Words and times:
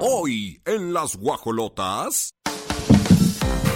Hoy 0.00 0.62
en 0.64 0.92
las 0.94 1.16
guajolotas. 1.16 2.32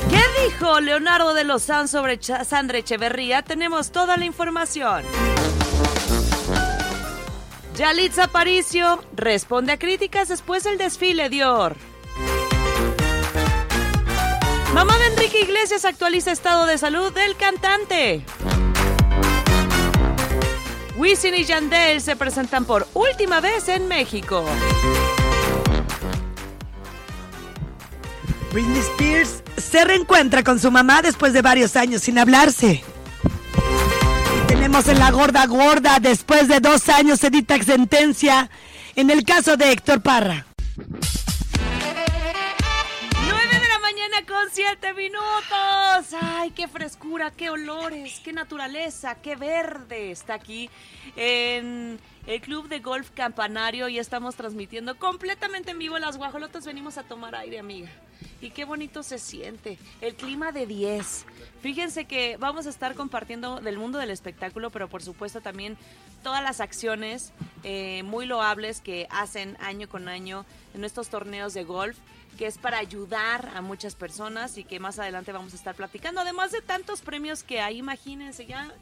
¿Qué 0.09 0.23
dijo 0.45 0.81
Leonardo 0.81 1.35
de 1.35 1.43
Lozán 1.43 1.89
sobre 1.89 2.23
Sandra 2.23 2.79
Echeverría? 2.79 3.43
Tenemos 3.43 3.91
toda 3.91 4.17
la 4.17 4.25
información. 4.25 5.03
Yalitza 7.75 8.25
Aparicio 8.25 9.03
responde 9.17 9.73
a 9.73 9.79
críticas 9.81 10.29
después 10.29 10.63
del 10.63 10.79
desfile 10.79 11.29
Dior. 11.29 11.75
Mamá 14.75 14.97
de 14.99 15.07
Enrique 15.07 15.41
Iglesias 15.41 15.85
actualiza 15.85 16.31
estado 16.31 16.67
de 16.67 16.79
salud 16.79 17.13
del 17.13 17.37
cantante. 17.37 18.25
Wisin 20.97 21.35
y 21.35 21.45
Yandel 21.45 22.01
se 22.01 22.15
presentan 22.15 22.65
por 22.65 22.87
última 22.95 23.41
vez 23.41 23.69
en 23.69 23.89
México. 23.89 24.45
Britney 28.53 28.81
Spears 28.81 29.43
se 29.57 29.83
reencuentra 29.85 30.45
con 30.45 30.59
su 30.59 30.71
mamá 30.71 31.01
después 31.01 31.33
de 31.33 31.41
varios 31.41 31.75
años 31.75 32.03
sin 32.03 32.19
hablarse. 32.19 32.83
Tenemos 34.47 34.87
en 34.89 34.99
la 34.99 35.11
gorda 35.11 35.47
gorda, 35.47 35.99
después 36.01 36.49
de 36.49 36.61
dos 36.61 36.89
años 36.91 37.19
se 37.19 37.31
dicta 37.31 37.61
sentencia 37.63 38.51
en 38.95 39.11
el 39.11 39.25
caso 39.25 39.57
de 39.57 39.73
Héctor 39.73 40.03
Parra. 40.03 40.45
7 44.53 44.93
minutos. 44.93 46.15
Ay, 46.21 46.51
qué 46.51 46.69
frescura, 46.69 47.31
qué 47.31 47.49
olores, 47.49 48.21
qué 48.21 48.35
naturaleza, 48.35 49.15
qué 49.15 49.35
verde 49.35 50.11
está 50.11 50.35
aquí 50.35 50.69
en 51.17 51.99
el 52.27 52.41
Club 52.43 52.69
de 52.69 52.81
Golf 52.81 53.13
Campanario 53.13 53.89
y 53.89 53.99
estamos 53.99 54.37
transmitiendo 54.37 54.99
completamente 54.99 55.71
en 55.71 55.79
vivo 55.79 55.99
las 55.99 56.19
guajolotas. 56.19 56.67
Venimos 56.67 56.99
a 56.99 57.03
tomar 57.03 57.35
aire, 57.35 57.59
amiga. 57.61 57.89
Y 58.43 58.51
qué 58.51 58.67
bonito 58.67 59.03
se 59.03 59.19
siente. 59.19 59.79
El 60.03 60.17
clima 60.17 60.53
de 60.53 60.67
10. 60.67 61.25
Fíjense 61.63 62.05
que 62.05 62.37
vamos 62.37 62.67
a 62.67 62.71
estar 62.71 62.95
compartiendo 62.95 63.59
del 63.59 63.79
mundo 63.79 63.99
del 63.99 64.11
espectáculo, 64.11 64.69
pero 64.69 64.87
por 64.87 65.03
supuesto 65.03 65.41
también 65.41 65.79
todas 66.23 66.43
las 66.43 66.61
acciones 66.61 67.33
eh, 67.65 68.03
muy 68.03 68.27
loables 68.27 68.83
que 68.83 69.07
hacen 69.09 69.57
año 69.61 69.89
con 69.89 70.11
año 70.11 70.45
en 70.75 70.85
estos 70.85 71.09
torneos 71.09 71.55
de 71.55 71.65
golf 71.65 71.97
que 72.39 72.47
es 72.47 72.59
para 72.59 72.79
ayudar 72.79 73.53
a 73.55 73.61
muchas 73.61 73.95
personas 73.95 74.59
y 74.59 74.65
que 74.65 74.81
más 74.81 74.99
adelante 74.99 75.33
vamos 75.33 75.53
a 75.53 75.57
estar 75.57 75.75
platicando. 75.75 76.21
Además 76.21 76.53
de 76.53 76.63
tantos 76.63 77.01
premios 77.03 77.43
que 77.43 77.61
hay, 77.61 77.79
imagínense, 77.79 78.47
ya, 78.47 78.73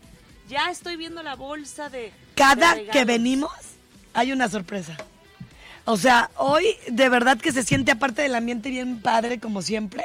ya 0.48 0.70
estoy 0.70 0.96
viendo 0.96 1.22
la 1.22 1.34
bolsa 1.34 1.88
de... 1.88 2.12
Cada 2.36 2.74
de 2.74 2.86
que 2.86 3.04
venimos 3.04 3.52
hay 4.14 4.32
una 4.32 4.48
sorpresa. 4.48 4.96
O 5.84 5.96
sea, 5.96 6.30
hoy 6.36 6.76
de 6.88 7.08
verdad 7.08 7.38
que 7.38 7.52
se 7.52 7.64
siente 7.64 7.90
aparte 7.90 8.22
del 8.22 8.34
ambiente 8.34 8.70
bien 8.70 9.00
padre 9.00 9.40
como 9.40 9.62
siempre. 9.62 10.04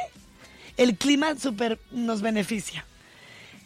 El 0.77 0.97
clima 0.97 1.35
súper 1.35 1.79
nos 1.91 2.21
beneficia. 2.21 2.85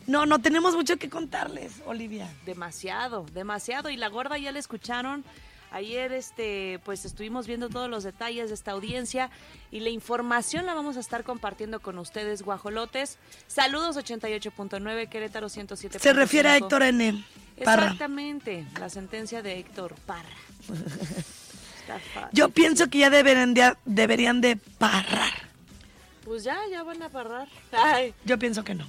No, 0.06 0.26
no 0.26 0.40
tenemos 0.40 0.76
mucho 0.76 0.98
que 0.98 1.10
contarles, 1.10 1.72
Olivia. 1.86 2.28
Demasiado, 2.46 3.26
demasiado. 3.34 3.90
Y 3.90 3.98
la 3.98 4.08
gorda 4.08 4.38
ya 4.38 4.52
la 4.52 4.60
escucharon. 4.60 5.24
Ayer, 5.72 6.12
este, 6.14 6.80
pues 6.84 7.06
estuvimos 7.06 7.46
viendo 7.46 7.70
todos 7.70 7.90
los 7.90 8.04
detalles 8.04 8.50
de 8.50 8.56
esta 8.56 8.72
audiencia 8.72 9.30
y 9.72 9.82
la 9.82 9.90
información 9.90 10.66
la 10.66 10.74
vamos 10.74 10.98
a 10.98 11.00
estar 11.00 11.24
compartiendo 11.24 11.80
con 11.80 12.00
ustedes, 12.00 12.42
guajolotes. 12.42 13.18
Saludos 13.48 13.96
88.9, 13.98 15.10
Querétaro 15.10 15.48
107. 15.48 16.00
Se 16.00 16.14
refiere 16.14 16.50
a 16.50 16.58
Héctor 16.58 16.84
N. 16.84 17.24
Parra. 17.64 17.84
Exactamente, 17.84 18.66
la 18.80 18.90
sentencia 18.90 19.42
de 19.44 19.60
Héctor 19.60 19.96
Parra. 20.06 20.28
Yo 22.32 22.50
pienso 22.50 22.88
que 22.90 23.00
ya 23.00 23.10
deberían 23.10 23.54
de, 23.54 23.76
deberían 23.86 24.42
de 24.42 24.56
parrar. 24.56 25.34
Pues 26.24 26.44
ya, 26.44 26.58
ya 26.72 26.84
van 26.84 27.02
a 27.02 27.10
parrar. 27.10 27.48
Ay, 27.72 28.14
Yo 28.26 28.38
pienso 28.38 28.64
que 28.64 28.76
no. 28.76 28.86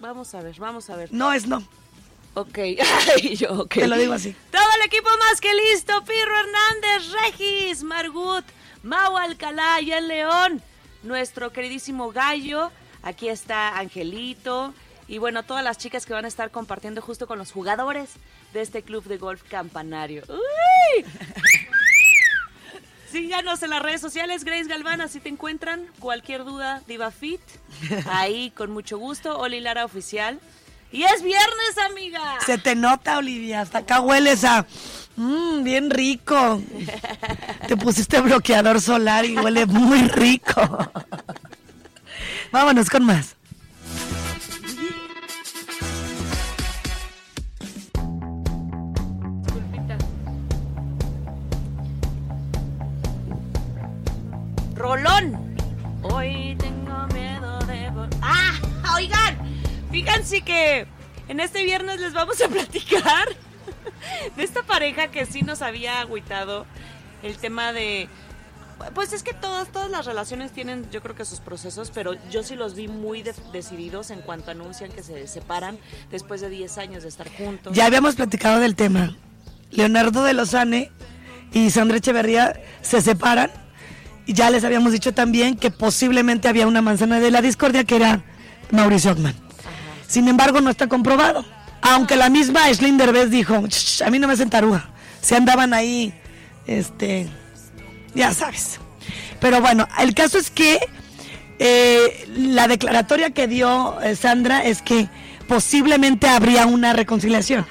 vamos 0.00 0.34
a 0.34 0.42
ver, 0.42 0.56
vamos 0.58 0.88
a 0.90 0.96
ver. 0.96 1.12
No 1.12 1.32
es 1.32 1.46
no. 1.46 1.62
Ok, 2.34 2.58
Ay, 2.58 3.36
yo, 3.36 3.52
ok. 3.62 3.74
Te 3.74 3.88
lo 3.88 3.96
digo 3.96 4.12
así. 4.12 4.34
Todo 4.50 4.62
el 4.76 4.86
equipo 4.86 5.08
más 5.18 5.40
que 5.40 5.52
listo. 5.54 6.04
Pirro 6.04 6.32
Hernández, 6.38 7.12
Regis, 7.22 7.82
Margut, 7.82 8.44
Mau 8.82 9.16
Alcalá 9.16 9.80
y 9.80 9.92
el 9.92 10.08
León. 10.08 10.62
Nuestro 11.02 11.52
queridísimo 11.52 12.12
Gallo. 12.12 12.70
Aquí 13.02 13.28
está 13.28 13.78
Angelito. 13.78 14.74
Y 15.08 15.18
bueno, 15.18 15.42
todas 15.42 15.64
las 15.64 15.76
chicas 15.76 16.06
que 16.06 16.12
van 16.12 16.24
a 16.24 16.28
estar 16.28 16.52
compartiendo 16.52 17.02
justo 17.02 17.26
con 17.26 17.38
los 17.38 17.50
jugadores 17.50 18.10
de 18.52 18.60
este 18.60 18.82
club 18.82 19.04
de 19.04 19.18
golf 19.18 19.42
campanario. 19.42 20.22
¡Uy! 20.28 21.04
Síganos 23.10 23.60
en 23.64 23.70
las 23.70 23.82
redes 23.82 24.00
sociales, 24.00 24.44
Grace 24.44 24.68
Galvana, 24.68 25.08
si 25.08 25.18
te 25.18 25.28
encuentran 25.28 25.84
cualquier 25.98 26.44
duda, 26.44 26.80
Diva 26.86 27.10
Fit, 27.10 27.40
ahí 28.06 28.52
con 28.52 28.70
mucho 28.70 28.98
gusto, 28.98 29.36
Oli 29.36 29.58
Lara 29.58 29.84
Oficial. 29.84 30.38
Y 30.92 31.04
es 31.04 31.22
viernes, 31.22 31.78
amiga. 31.90 32.38
Se 32.44 32.58
te 32.58 32.74
nota, 32.74 33.18
Olivia. 33.18 33.60
Hasta 33.60 33.78
acá 33.78 34.00
hueles 34.00 34.44
a... 34.44 34.66
Mmm, 35.16 35.62
bien 35.62 35.90
rico. 35.90 36.62
Te 37.68 37.76
pusiste 37.76 38.20
bloqueador 38.20 38.80
solar 38.80 39.24
y 39.24 39.36
huele 39.36 39.66
muy 39.66 40.02
rico. 40.08 40.60
Vámonos 42.52 42.88
con 42.88 43.04
más. 43.04 43.36
Rolón. 54.74 55.39
Fíjense 60.12 60.42
que 60.42 60.86
en 61.28 61.40
este 61.40 61.62
viernes 61.64 62.00
les 62.00 62.12
vamos 62.12 62.40
a 62.40 62.48
platicar 62.50 63.28
de 64.36 64.42
esta 64.42 64.62
pareja 64.62 65.08
que 65.08 65.26
sí 65.26 65.42
nos 65.42 65.62
había 65.62 66.00
agüitado 66.00 66.66
el 67.22 67.36
tema 67.36 67.72
de... 67.72 68.08
Pues 68.94 69.12
es 69.12 69.22
que 69.22 69.34
todas, 69.34 69.68
todas 69.70 69.90
las 69.90 70.06
relaciones 70.06 70.52
tienen, 70.52 70.90
yo 70.90 71.02
creo 71.02 71.14
que 71.14 71.26
sus 71.26 71.40
procesos, 71.40 71.90
pero 71.94 72.14
yo 72.30 72.42
sí 72.42 72.56
los 72.56 72.74
vi 72.74 72.88
muy 72.88 73.22
de- 73.22 73.34
decididos 73.52 74.10
en 74.10 74.22
cuanto 74.22 74.50
anuncian 74.52 74.90
que 74.90 75.02
se 75.02 75.28
separan 75.28 75.78
después 76.10 76.40
de 76.40 76.48
10 76.48 76.78
años 76.78 77.02
de 77.02 77.10
estar 77.10 77.28
juntos. 77.30 77.76
Ya 77.76 77.84
habíamos 77.84 78.14
platicado 78.14 78.58
del 78.58 78.76
tema. 78.76 79.14
Leonardo 79.70 80.24
de 80.24 80.32
Lozane 80.32 80.90
y 81.52 81.68
Sandra 81.68 81.98
Echeverría 81.98 82.58
se 82.80 83.02
separan. 83.02 83.50
Y 84.24 84.32
ya 84.32 84.48
les 84.48 84.64
habíamos 84.64 84.92
dicho 84.92 85.12
también 85.12 85.56
que 85.56 85.70
posiblemente 85.70 86.48
había 86.48 86.66
una 86.66 86.80
manzana 86.80 87.20
de 87.20 87.30
la 87.30 87.42
discordia 87.42 87.84
que 87.84 87.96
era 87.96 88.22
Mauricio 88.70 89.10
Ockman. 89.12 89.34
Sin 90.10 90.26
embargo, 90.26 90.60
no 90.60 90.70
está 90.70 90.88
comprobado. 90.88 91.44
Aunque 91.82 92.16
la 92.16 92.28
misma 92.30 92.64
Aislinn 92.64 92.98
Derbez 92.98 93.30
dijo, 93.30 93.62
"Ch, 93.68 94.02
a 94.02 94.10
mí 94.10 94.18
no 94.18 94.26
me 94.26 94.32
hacen 94.32 94.50
taruga. 94.50 94.90
Se 95.22 95.36
andaban 95.36 95.72
ahí, 95.72 96.12
este, 96.66 97.28
ya 98.12 98.34
sabes. 98.34 98.80
Pero 99.40 99.60
bueno, 99.60 99.86
el 100.00 100.12
caso 100.14 100.36
es 100.36 100.50
que 100.50 100.80
eh, 101.60 102.28
la 102.36 102.66
declaratoria 102.66 103.30
que 103.30 103.46
dio 103.46 104.00
eh, 104.00 104.16
Sandra 104.16 104.64
es 104.64 104.82
que 104.82 105.08
posiblemente 105.46 106.26
habría 106.26 106.66
una 106.66 106.92
reconciliación. 106.92 107.64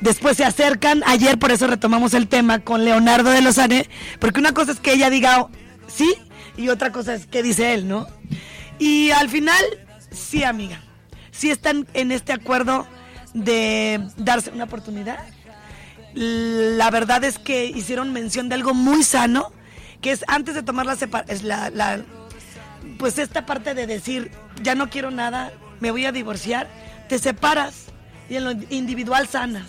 Después 0.00 0.36
se 0.36 0.44
acercan, 0.44 1.02
ayer 1.06 1.40
por 1.40 1.50
eso 1.50 1.66
retomamos 1.66 2.14
el 2.14 2.28
tema 2.28 2.60
con 2.60 2.84
Leonardo 2.84 3.30
de 3.30 3.42
Lozane, 3.42 3.88
porque 4.20 4.38
una 4.38 4.54
cosa 4.54 4.70
es 4.70 4.78
que 4.78 4.92
ella 4.92 5.10
diga 5.10 5.40
oh, 5.40 5.50
sí 5.88 6.14
y 6.56 6.68
otra 6.68 6.92
cosa 6.92 7.14
es 7.14 7.26
que 7.26 7.42
dice 7.42 7.74
él, 7.74 7.88
¿no? 7.88 8.06
Y 8.78 9.10
al 9.10 9.28
final, 9.28 9.64
sí, 10.12 10.44
amiga, 10.44 10.80
sí 11.38 11.50
están 11.50 11.86
en 11.94 12.10
este 12.10 12.32
acuerdo 12.32 12.86
de 13.32 14.04
darse 14.16 14.50
una 14.50 14.64
oportunidad. 14.64 15.18
la 16.14 16.90
verdad 16.90 17.22
es 17.22 17.38
que 17.38 17.66
hicieron 17.66 18.12
mención 18.12 18.48
de 18.48 18.56
algo 18.56 18.74
muy 18.74 19.04
sano, 19.04 19.52
que 20.00 20.10
es 20.10 20.24
antes 20.26 20.56
de 20.56 20.64
tomar 20.64 20.86
la, 20.86 22.02
pues 22.98 23.18
esta 23.18 23.46
parte 23.46 23.74
de 23.74 23.86
decir, 23.86 24.32
ya 24.62 24.74
no 24.74 24.90
quiero 24.90 25.12
nada, 25.12 25.52
me 25.78 25.92
voy 25.92 26.06
a 26.06 26.12
divorciar, 26.12 26.68
te 27.08 27.20
separas 27.20 27.84
y 28.28 28.36
en 28.36 28.44
lo 28.44 28.52
individual 28.70 29.28
sanas. 29.28 29.68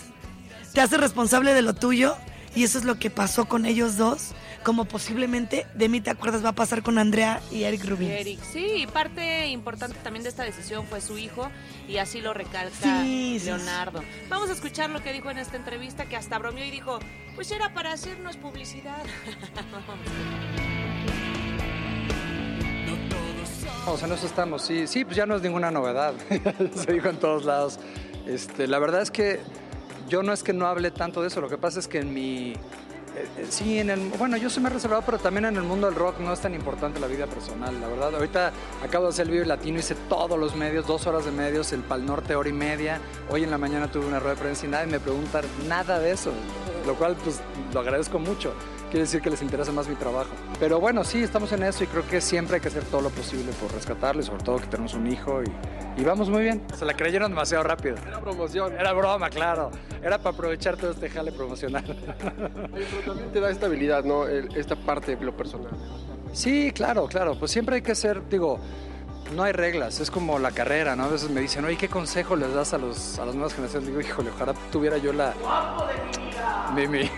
Te 0.73 0.81
haces 0.81 0.99
responsable 0.99 1.53
de 1.53 1.61
lo 1.61 1.75
tuyo 1.75 2.15
y 2.55 2.63
eso 2.63 2.79
es 2.79 2.85
lo 2.85 2.97
que 2.97 3.11
pasó 3.11 3.45
con 3.45 3.65
ellos 3.67 3.97
dos, 3.97 4.31
como 4.63 4.85
posiblemente 4.85 5.65
de 5.73 5.89
mí 5.89 6.01
te 6.01 6.09
acuerdas 6.09 6.43
va 6.43 6.49
a 6.49 6.53
pasar 6.53 6.83
con 6.83 6.97
Andrea 6.97 7.41
y 7.51 7.63
Eric 7.63 7.85
Rubin. 7.85 8.09
Eric, 8.09 8.39
sí, 8.43 8.83
y 8.83 8.87
parte 8.87 9.47
importante 9.47 9.97
también 10.03 10.23
de 10.23 10.29
esta 10.29 10.43
decisión 10.43 10.85
fue 10.87 11.01
su 11.01 11.17
hijo 11.17 11.49
y 11.87 11.97
así 11.97 12.21
lo 12.21 12.33
recalca 12.33 13.03
Sí, 13.03 13.39
sí, 13.39 13.45
Leonardo. 13.45 14.03
Vamos 14.29 14.49
a 14.49 14.53
escuchar 14.53 14.89
lo 14.89 15.01
que 15.01 15.13
dijo 15.13 15.29
en 15.31 15.37
esta 15.37 15.57
entrevista 15.57 16.05
que 16.05 16.15
hasta 16.15 16.37
bromeó 16.37 16.65
y 16.65 16.71
dijo, 16.71 16.99
pues 17.35 17.51
era 17.51 17.73
para 17.73 17.93
hacernos 17.93 18.37
publicidad. 18.37 19.03
O 23.87 23.97
sea, 23.97 24.07
en 24.07 24.13
eso 24.13 24.27
estamos, 24.27 24.61
sí, 24.61 24.85
sí, 24.85 25.03
pues 25.03 25.17
ya 25.17 25.25
no 25.25 25.35
es 25.35 25.41
ninguna 25.41 25.71
novedad, 25.71 26.13
se 26.75 26.93
dijo 26.93 27.09
en 27.09 27.17
todos 27.17 27.43
lados. 27.45 27.79
Este, 28.27 28.67
la 28.67 28.77
verdad 28.77 29.01
es 29.01 29.09
que 29.09 29.39
yo 30.07 30.21
no 30.21 30.31
es 30.31 30.43
que 30.43 30.53
no 30.53 30.67
hable 30.67 30.91
tanto 30.91 31.21
de 31.21 31.29
eso, 31.29 31.41
lo 31.41 31.49
que 31.49 31.57
pasa 31.57 31.79
es 31.79 31.87
que 31.87 31.99
en 31.99 32.13
mi... 32.13 32.53
eh, 33.15 33.47
sí, 33.49 33.79
en 33.79 33.89
el, 33.89 34.09
bueno, 34.17 34.37
yo 34.37 34.49
soy 34.49 34.63
más 34.63 34.73
reservado, 34.73 35.01
pero 35.05 35.17
también 35.17 35.45
en 35.45 35.55
el 35.55 35.63
mundo 35.63 35.87
del 35.87 35.95
rock 35.95 36.19
no 36.19 36.31
es 36.33 36.39
tan 36.39 36.53
importante 36.53 36.99
la 36.99 37.07
vida 37.07 37.27
personal, 37.27 37.79
la 37.79 37.87
verdad. 37.87 38.15
Ahorita 38.15 38.51
acabo 38.83 39.05
de 39.05 39.09
hacer 39.11 39.25
el 39.25 39.31
Vive 39.31 39.45
Latino, 39.45 39.79
hice 39.79 39.95
todos 40.07 40.39
los 40.39 40.55
medios, 40.55 40.85
dos 40.87 41.07
horas 41.07 41.25
de 41.25 41.31
medios, 41.31 41.73
el 41.73 41.81
Pal 41.81 42.05
Norte 42.05 42.35
hora 42.35 42.49
y 42.49 42.53
media. 42.53 42.99
Hoy 43.29 43.43
en 43.43 43.51
la 43.51 43.57
mañana 43.57 43.91
tuve 43.91 44.05
una 44.05 44.19
rueda 44.19 44.35
de 44.35 44.41
prensa 44.41 44.65
y 44.65 44.69
nadie 44.69 44.87
me 44.87 44.99
pregunta 44.99 45.41
nada 45.67 45.99
de 45.99 46.11
eso, 46.11 46.31
lo 46.85 46.95
cual 46.95 47.15
pues 47.23 47.39
lo 47.73 47.79
agradezco 47.79 48.19
mucho. 48.19 48.53
Quiere 48.89 49.01
decir 49.01 49.21
que 49.21 49.29
les 49.29 49.41
interesa 49.43 49.71
más 49.71 49.87
mi 49.87 49.95
trabajo. 49.95 50.29
Pero 50.59 50.79
bueno, 50.79 51.03
sí, 51.03 51.21
estamos 51.21 51.51
en 51.51 51.61
eso 51.63 51.83
y 51.83 51.87
creo 51.87 52.07
que 52.07 52.19
siempre 52.21 52.55
hay 52.55 52.61
que 52.61 52.69
hacer 52.69 52.83
todo 52.85 53.01
lo 53.01 53.09
posible 53.09 53.51
por 53.61 53.71
rescatarlo 53.71 54.21
y 54.21 54.25
sobre 54.25 54.43
todo 54.43 54.57
que 54.57 54.65
tenemos 54.65 54.95
un 54.95 55.05
hijo 55.05 55.43
y, 55.43 56.01
y 56.01 56.03
vamos 56.03 56.29
muy 56.29 56.41
bien. 56.41 56.63
Se 56.75 56.85
la 56.85 56.95
creyeron 56.95 57.29
demasiado 57.31 57.63
rápido. 57.63 57.97
Era 58.07 58.19
promoción. 58.19 58.73
Era 58.73 58.91
broma, 58.93 59.29
claro. 59.29 59.69
Era 60.01 60.17
para 60.17 60.35
aprovechar 60.35 60.75
todo 60.75 60.91
este 60.91 61.07
jale 61.09 61.31
promocional. 61.31 61.83
Pero 62.73 63.01
también 63.05 63.31
te 63.31 63.39
da 63.39 63.51
estabilidad, 63.51 64.03
¿no? 64.03 64.25
El- 64.27 64.55
esta 64.57 64.75
parte 64.75 65.15
de 65.15 65.23
lo 65.23 65.37
personal. 65.37 65.69
Sí, 66.33 66.71
claro, 66.73 67.07
claro. 67.07 67.37
Pues 67.37 67.51
siempre 67.51 67.75
hay 67.75 67.81
que 67.83 67.93
ser, 67.95 68.27
digo, 68.27 68.59
no 69.35 69.43
hay 69.43 69.53
reglas, 69.53 69.99
es 69.99 70.11
como 70.11 70.39
la 70.39 70.51
carrera, 70.51 70.95
¿no? 70.95 71.03
A 71.03 71.07
veces 71.07 71.29
me 71.29 71.41
dicen, 71.41 71.65
oye, 71.65 71.77
¿qué 71.77 71.87
consejo 71.87 72.35
les 72.35 72.53
das 72.53 72.73
a, 72.73 72.77
los, 72.77 73.19
a 73.19 73.25
las 73.25 73.35
nuevas 73.35 73.53
generaciones? 73.53 73.87
Digo, 73.87 74.01
híjole, 74.01 74.31
ojalá 74.31 74.53
tuviera 74.71 74.97
yo 74.97 75.13
la... 75.13 75.33
mi 76.73 76.87
mi 76.87 77.09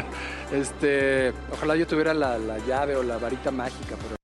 este, 0.52 1.32
ojalá 1.52 1.76
yo 1.76 1.86
tuviera 1.86 2.14
la, 2.14 2.38
la 2.38 2.58
llave 2.58 2.96
o 2.96 3.02
la 3.02 3.18
varita 3.18 3.50
mágica, 3.50 3.96
pero 4.02 4.16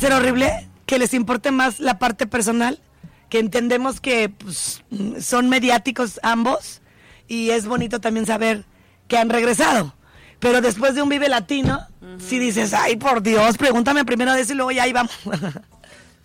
ser 0.00 0.12
horrible 0.12 0.68
que 0.86 0.98
les 0.98 1.14
importe 1.14 1.50
más 1.50 1.80
la 1.80 1.98
parte 1.98 2.26
personal, 2.26 2.80
que 3.28 3.38
entendemos 3.38 4.00
que 4.00 4.28
pues, 4.28 4.82
son 5.20 5.48
mediáticos 5.48 6.20
ambos 6.22 6.82
y 7.26 7.50
es 7.50 7.66
bonito 7.66 8.00
también 8.00 8.26
saber 8.26 8.64
que 9.08 9.16
han 9.16 9.30
regresado. 9.30 9.94
Pero 10.40 10.60
después 10.60 10.94
de 10.94 11.00
un 11.00 11.08
Vive 11.08 11.28
Latino, 11.28 11.86
si 12.18 12.38
dices, 12.38 12.74
ay, 12.74 12.96
por 12.96 13.22
Dios, 13.22 13.56
pregúntame 13.56 14.04
primero 14.04 14.34
de 14.34 14.42
eso 14.42 14.52
y 14.52 14.56
luego 14.56 14.72
ya 14.72 14.82
ahí 14.82 14.92
vamos. 14.92 15.18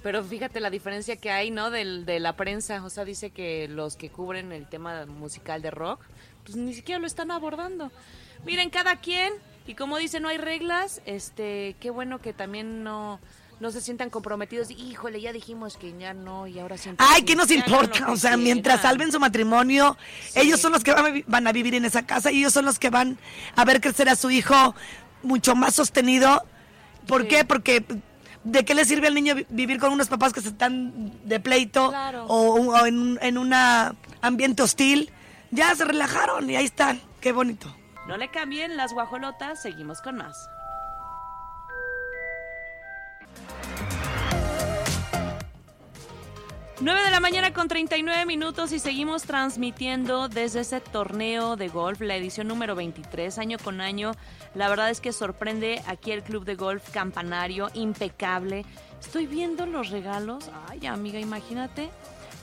Pero 0.01 0.23
fíjate 0.23 0.59
la 0.61 0.69
diferencia 0.69 1.17
que 1.17 1.29
hay, 1.29 1.51
¿no? 1.51 1.71
Del, 1.71 2.05
de 2.05 2.19
la 2.21 2.35
prensa. 2.37 2.83
O 2.85 2.89
sea, 2.89 3.03
dice 3.05 3.31
que 3.31 3.67
los 3.67 3.95
que 3.97 4.09
cubren 4.09 4.51
el 4.53 4.67
tema 4.67 5.05
musical 5.05 5.61
de 5.61 5.71
rock, 5.71 6.01
pues 6.45 6.55
ni 6.55 6.73
siquiera 6.73 6.99
lo 6.99 7.07
están 7.07 7.31
abordando. 7.31 7.91
Miren, 8.45 8.69
cada 8.69 8.95
quien, 9.01 9.33
y 9.67 9.75
como 9.75 9.97
dice, 9.97 10.21
no 10.21 10.29
hay 10.29 10.37
reglas, 10.37 11.01
este, 11.05 11.75
qué 11.81 11.89
bueno 11.89 12.19
que 12.19 12.31
también 12.31 12.81
no, 12.85 13.19
no 13.59 13.71
se 13.71 13.81
sientan 13.81 14.09
comprometidos. 14.09 14.71
Híjole, 14.71 15.19
ya 15.19 15.33
dijimos 15.33 15.75
que 15.75 15.93
ya 15.99 16.13
no, 16.13 16.47
y 16.47 16.57
ahora 16.59 16.77
siempre. 16.77 17.05
Ay, 17.09 17.23
¿qué 17.23 17.35
nos 17.35 17.51
importa? 17.51 18.09
O 18.09 18.15
sea, 18.15 18.37
mientras 18.37 18.81
salven 18.83 19.11
su 19.11 19.19
matrimonio, 19.19 19.97
ellos 20.33 20.61
son 20.61 20.71
los 20.71 20.81
que 20.85 20.93
van 20.93 21.05
a, 21.07 21.09
vi- 21.09 21.25
van 21.27 21.45
a 21.45 21.51
vivir 21.51 21.75
en 21.75 21.83
esa 21.83 22.05
casa 22.05 22.31
y 22.31 22.39
ellos 22.39 22.53
son 22.53 22.63
los 22.63 22.79
que 22.79 22.89
van 22.89 23.17
a 23.57 23.65
ver 23.65 23.81
crecer 23.81 24.07
a 24.07 24.15
su 24.15 24.29
hijo 24.31 24.73
mucho 25.23 25.55
más 25.55 25.75
sostenido. 25.75 26.41
¿Por 27.05 27.23
Sí. 27.23 27.27
qué? 27.27 27.43
Porque 27.43 27.83
¿de 28.51 28.65
qué 28.65 28.73
le 28.75 28.85
sirve 28.85 29.07
al 29.07 29.15
niño 29.15 29.35
vi- 29.35 29.45
vivir 29.49 29.79
con 29.79 29.91
unos 29.93 30.07
papás 30.07 30.33
que 30.33 30.41
se 30.41 30.49
están 30.49 31.11
de 31.27 31.39
pleito 31.39 31.89
Claro. 31.89 32.25
o, 32.27 32.53
o 32.71 32.85
en, 32.85 32.97
un- 32.99 33.19
en 33.21 33.37
un 33.37 33.53
ambiente 34.21 34.63
hostil? 34.63 35.11
Ya 35.51 35.73
se 35.75 35.85
relajaron 35.85 36.49
y 36.49 36.55
ahí 36.55 36.65
están. 36.65 37.01
Qué 37.21 37.31
bonito. 37.31 37.75
No 38.07 38.17
le 38.17 38.29
cambien 38.29 38.77
las 38.77 38.93
guajolotas, 38.93 39.61
seguimos 39.61 40.01
con 40.01 40.15
más. 40.17 40.47
9 46.81 47.03
de 47.03 47.11
la 47.11 47.19
mañana 47.19 47.53
con 47.53 47.67
39 47.67 48.25
minutos 48.25 48.71
y 48.71 48.79
seguimos 48.79 49.23
transmitiendo 49.23 50.29
desde 50.29 50.61
ese 50.61 50.79
torneo 50.79 51.57
de 51.57 51.67
golf, 51.67 51.99
la 51.99 52.15
edición 52.15 52.47
número 52.47 52.73
23, 52.73 53.37
año 53.37 53.57
con 53.61 53.81
año. 53.81 54.13
La 54.55 54.69
verdad 54.69 54.89
es 54.89 55.01
que 55.01 55.11
sorprende 55.11 55.81
aquí 55.87 56.11
el 56.11 56.23
club 56.23 56.45
de 56.45 56.55
golf 56.55 56.89
Campanario, 56.91 57.69
impecable. 57.73 58.65
Estoy 59.01 59.27
viendo 59.27 59.65
los 59.65 59.89
regalos. 59.89 60.49
Ay, 60.69 60.87
amiga, 60.87 61.19
imagínate. 61.19 61.89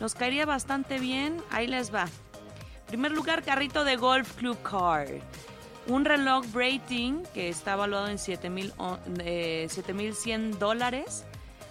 Nos 0.00 0.14
caería 0.14 0.44
bastante 0.44 0.98
bien. 0.98 1.42
Ahí 1.50 1.66
les 1.66 1.94
va. 1.94 2.06
Primer 2.88 3.12
lugar, 3.12 3.42
carrito 3.42 3.84
de 3.84 3.96
golf 3.96 4.34
Club 4.34 4.58
Car. 4.62 5.06
Un 5.86 6.04
reloj 6.04 6.44
Brating 6.52 7.22
que 7.32 7.48
está 7.48 7.72
evaluado 7.72 8.08
en 8.08 8.18
7,000 8.18 8.72
o- 8.76 8.98
eh, 9.20 9.66
7,100 9.70 10.58
dólares. 10.58 11.24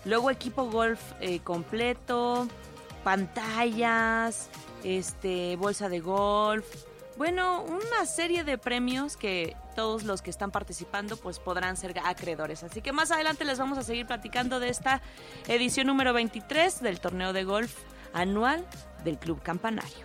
Luego 0.06 0.30
equipo 0.30 0.70
golf 0.70 1.00
eh, 1.20 1.40
completo, 1.40 2.48
pantallas, 3.04 4.50
este, 4.84 5.56
bolsa 5.58 5.90
de 5.90 6.00
golf. 6.00 6.66
Bueno, 7.18 7.64
una 7.64 8.06
serie 8.06 8.44
de 8.44 8.58
premios 8.58 9.18
que 9.18 9.56
todos 9.76 10.04
los 10.04 10.22
que 10.22 10.30
están 10.30 10.52
participando 10.52 11.18
pues 11.18 11.40
podrán 11.40 11.78
ser 11.78 11.98
acreedores. 12.04 12.64
Así 12.64 12.82
que 12.82 12.92
más 12.92 13.12
adelante 13.12 13.46
les 13.46 13.58
vamos 13.58 13.78
a 13.78 13.84
seguir 13.84 14.06
platicando 14.06 14.60
de 14.60 14.70
esta 14.70 15.02
edición 15.48 15.88
número 15.88 16.14
23 16.14 16.82
del 16.82 17.00
torneo 17.00 17.34
de 17.34 17.44
golf 17.44 17.74
anual 18.14 18.66
del 19.04 19.18
Club 19.18 19.42
Campanario. 19.42 20.05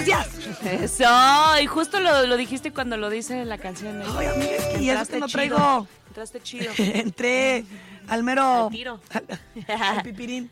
Iglesias. 0.00 0.28
Eso, 0.64 1.58
y 1.62 1.66
justo 1.66 2.00
lo, 2.00 2.26
lo 2.26 2.36
dijiste 2.36 2.72
cuando 2.72 2.96
lo 2.96 3.10
dice 3.10 3.44
la 3.44 3.58
canción. 3.58 4.00
¿eh? 4.02 4.04
Ay, 4.16 4.26
amiga, 4.26 4.52
es 4.56 4.64
que 4.66 4.84
ya 4.84 5.00
es 5.00 5.08
que 5.08 5.20
no 5.20 5.28
traigo. 5.28 5.86
Entraste 6.08 6.40
chido. 6.42 6.70
Entré 6.78 7.64
al 8.08 8.22
mero 8.22 8.66
Al 8.66 8.70
tiro. 8.70 9.00
al- 9.10 9.40
al 9.96 10.02
pipirín. 10.02 10.50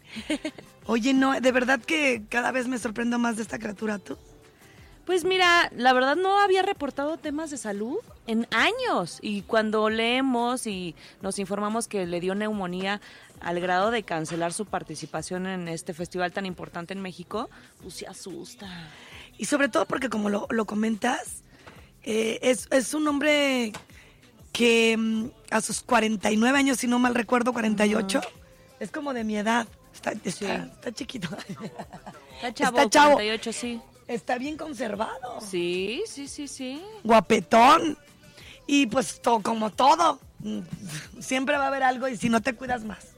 Oye, 0.86 1.14
no, 1.14 1.40
de 1.40 1.52
verdad 1.52 1.80
que 1.80 2.22
cada 2.28 2.50
vez 2.50 2.66
me 2.66 2.78
sorprendo 2.78 3.18
más 3.18 3.36
de 3.36 3.42
esta 3.42 3.58
criatura, 3.58 3.98
¿tú? 3.98 4.18
Pues 5.06 5.24
mira, 5.24 5.70
la 5.76 5.92
verdad 5.92 6.14
no 6.16 6.38
había 6.40 6.62
reportado 6.62 7.16
temas 7.16 7.50
de 7.50 7.56
salud 7.56 7.98
en 8.28 8.46
años 8.52 9.18
y 9.20 9.42
cuando 9.42 9.90
leemos 9.90 10.66
y 10.68 10.94
nos 11.22 11.40
informamos 11.40 11.88
que 11.88 12.06
le 12.06 12.20
dio 12.20 12.36
neumonía 12.36 13.00
al 13.40 13.58
grado 13.58 13.90
de 13.90 14.04
cancelar 14.04 14.52
su 14.52 14.64
participación 14.64 15.48
en 15.48 15.66
este 15.66 15.92
festival 15.92 16.30
tan 16.32 16.46
importante 16.46 16.92
en 16.94 17.00
México, 17.02 17.50
pues 17.82 17.94
se 17.94 18.06
asusta. 18.06 18.68
Y 19.42 19.46
sobre 19.46 19.68
todo 19.68 19.86
porque 19.86 20.08
como 20.08 20.30
lo, 20.30 20.46
lo 20.50 20.66
comentas, 20.66 21.42
eh, 22.04 22.38
es, 22.42 22.68
es 22.70 22.94
un 22.94 23.08
hombre 23.08 23.72
que 24.52 24.96
mm, 24.96 25.24
a 25.50 25.60
sus 25.60 25.82
49 25.82 26.56
años, 26.56 26.78
si 26.78 26.86
no 26.86 27.00
mal 27.00 27.12
recuerdo, 27.16 27.52
48, 27.52 28.20
es 28.78 28.92
como 28.92 29.12
de 29.12 29.24
mi 29.24 29.36
edad. 29.36 29.66
Está, 29.92 30.12
está, 30.12 30.30
Sí. 30.30 30.44
está 30.46 30.92
chiquito. 30.92 31.28
Está 32.36 32.54
chavo, 32.54 32.78
Está 32.78 32.88
chavo. 32.88 33.12
48, 33.14 33.52
sí. 33.52 33.80
Está 34.06 34.38
bien 34.38 34.56
conservado. 34.56 35.40
Sí, 35.40 36.04
sí, 36.06 36.28
sí, 36.28 36.46
sí. 36.46 36.80
Guapetón. 37.02 37.98
Y 38.68 38.86
pues 38.86 39.20
to- 39.22 39.42
como 39.42 39.70
todo, 39.70 40.20
mm, 40.38 40.60
siempre 41.20 41.56
va 41.56 41.64
a 41.64 41.66
haber 41.66 41.82
algo 41.82 42.06
y 42.06 42.16
si 42.16 42.28
no 42.28 42.40
te 42.42 42.52
cuidas 42.52 42.84
más. 42.84 43.08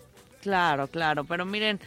Claro, 0.40 0.88
claro, 0.88 1.25
pero 1.25 1.45
miren, 1.45 1.81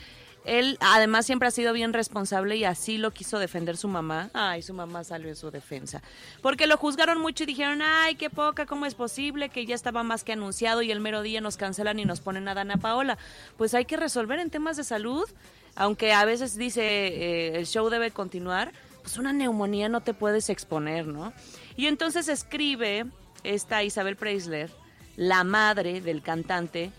él 0.48 0.78
además 0.80 1.26
siempre 1.26 1.48
ha 1.48 1.52
sido 1.52 1.74
bien 1.74 1.94
responsable 1.94 2.56
y 2.56 2.64
así 2.64 2.98
lo 2.98 3.12
quiso 3.12 3.38
defender 3.38 3.76
su 3.78 3.88
mamá. 3.88 4.30
Ay, 4.34 4.62
su 4.62 4.74
mamá 4.74 5.04
salió 5.04 5.28
en 5.30 5.36
su 5.36 5.52
defensa. 5.52 6.02
Porque 6.42 6.68
lo 6.68 6.78
juzgaron 6.78 7.20
mucho 7.20 7.44
y 7.44 7.48
dijeron, 7.48 7.82
ay, 7.82 8.16
qué 8.16 8.30
poca, 8.30 8.66
¿cómo 8.66 8.86
es 8.86 8.96
posible 8.96 9.50
que 9.50 9.66
ya 9.66 9.76
estaba 9.76 10.04
más 10.04 10.24
que 10.24 10.34
anunciado 10.34 10.82
y 10.82 10.92
el 10.92 11.02
mero 11.02 11.22
día 11.22 11.42
nos 11.42 11.58
cancelan 11.58 12.00
y 12.00 12.06
nos 12.06 12.22
ponen 12.22 12.48
a 12.48 12.54
Dana 12.54 12.78
Paola? 12.78 13.18
Pues 13.58 13.74
hay 13.74 13.86
que 13.86 13.98
resolver 13.98 14.40
en 14.40 14.50
temas 14.50 14.78
de 14.78 14.86
salud, 14.86 15.30
aunque 15.76 16.14
a 16.14 16.24
veces 16.26 16.56
dice 16.56 16.82
eh, 16.82 17.60
el 17.60 17.68
show 17.68 17.90
debe 17.90 18.12
continuar, 18.12 18.72
pues 19.02 19.18
una 19.18 19.34
neumonía 19.34 19.90
no 19.90 20.02
te 20.02 20.14
puedes 20.14 20.50
exponer, 20.50 21.08
¿no? 21.08 21.34
Y 21.76 21.88
entonces 21.88 22.30
escribe 22.30 23.06
esta 23.44 23.84
Isabel 23.84 24.16
Preisler, 24.16 24.72
la 25.18 25.44
madre 25.44 26.00
del 26.00 26.22
cantante, 26.22 26.92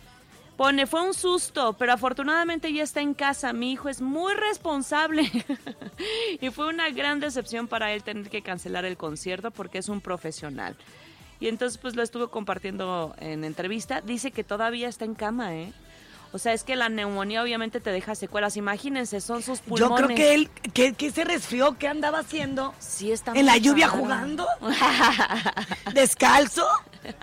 Pone, 0.59 0.89
fue 0.89 1.07
un 1.07 1.15
susto, 1.15 1.75
pero 1.75 1.93
afortunadamente 1.93 2.73
ya 2.73 2.83
está 2.83 3.01
en 3.01 3.15
casa. 3.15 3.53
Mi 3.53 3.71
hijo 3.71 3.89
es 3.89 4.01
muy 4.01 4.35
responsable. 4.35 5.31
y 6.41 6.51
fue 6.51 6.67
una 6.67 6.91
gran 6.91 7.21
decepción 7.21 7.69
para 7.69 7.93
él 7.93 8.03
tener 8.03 8.29
que 8.29 8.43
cancelar 8.43 8.85
el 8.85 8.97
concierto 8.97 9.53
porque 9.53 9.79
es 9.79 9.89
un 9.89 10.01
profesional. 10.01 10.75
Y 11.39 11.47
entonces 11.47 11.79
pues 11.79 11.95
lo 11.95 12.03
estuve 12.03 12.27
compartiendo 12.27 13.15
en 13.21 13.45
entrevista. 13.45 14.01
Dice 14.01 14.33
que 14.33 14.43
todavía 14.43 14.89
está 14.89 15.05
en 15.05 15.15
cama, 15.15 15.55
¿eh? 15.55 15.73
O 16.33 16.39
sea, 16.39 16.53
es 16.53 16.63
que 16.63 16.77
la 16.77 16.89
neumonía 16.91 17.43
obviamente 17.43 17.81
te 17.81 17.91
deja 17.91 18.15
secuelas. 18.15 18.57
Imagínense, 18.59 19.21
son 19.21 19.43
sus 19.43 19.61
Yo 19.61 19.65
pulmones. 19.67 20.05
creo 20.05 20.17
que 20.17 20.35
él, 20.35 20.51
que, 20.75 20.93
que 20.93 21.11
se 21.11 21.25
resfrió, 21.25 21.79
¿qué 21.79 21.89
andaba 21.89 22.19
haciendo? 22.19 22.75
Sí 22.79 23.11
está 23.13 23.33
¿En 23.33 23.47
la 23.47 23.57
lluvia 23.57 23.87
raro. 23.87 23.99
jugando? 24.01 24.47
¿Descalzo? 25.95 26.67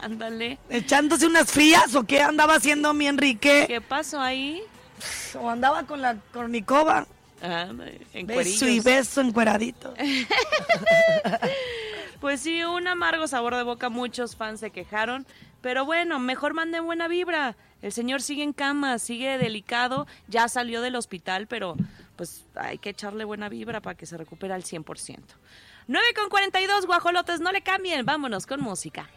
Ándale. 0.01 0.57
¿Echándose 0.69 1.27
unas 1.27 1.51
frías 1.51 1.93
o 1.95 2.03
qué 2.03 2.21
andaba 2.21 2.55
haciendo 2.55 2.93
mi 2.93 3.07
Enrique? 3.07 3.65
¿Qué 3.67 3.81
pasó 3.81 4.19
ahí? 4.19 4.63
¿O 5.39 5.49
andaba 5.49 5.83
con 5.83 6.01
la 6.01 6.15
cornicova? 6.33 7.05
Ah, 7.43 7.67
en 8.13 8.25
Beso 8.25 8.67
y 8.67 8.79
beso 8.79 9.21
encueradito. 9.21 9.93
Pues 12.21 12.41
sí, 12.41 12.63
un 12.63 12.87
amargo 12.87 13.27
sabor 13.27 13.55
de 13.55 13.63
boca, 13.63 13.89
muchos 13.89 14.35
fans 14.35 14.59
se 14.59 14.71
quejaron, 14.71 15.27
pero 15.61 15.85
bueno, 15.85 16.17
mejor 16.17 16.53
manden 16.53 16.85
buena 16.85 17.07
vibra. 17.07 17.55
El 17.85 17.91
señor 17.91 18.23
sigue 18.23 18.41
en 18.41 18.51
cama, 18.51 18.97
sigue 18.97 19.37
delicado, 19.37 20.07
ya 20.27 20.47
salió 20.47 20.81
del 20.81 20.95
hospital, 20.95 21.45
pero 21.45 21.75
pues 22.15 22.43
hay 22.55 22.79
que 22.79 22.89
echarle 22.89 23.25
buena 23.25 23.47
vibra 23.47 23.79
para 23.79 23.95
que 23.95 24.07
se 24.07 24.17
recupere 24.17 24.55
al 24.55 24.63
100%. 24.63 25.19
9 25.85 26.07
con 26.15 26.29
42, 26.29 26.87
guajolotes, 26.87 27.41
no 27.41 27.51
le 27.51 27.61
cambien, 27.61 28.03
vámonos 28.03 28.47
con 28.47 28.59
música. 28.59 29.07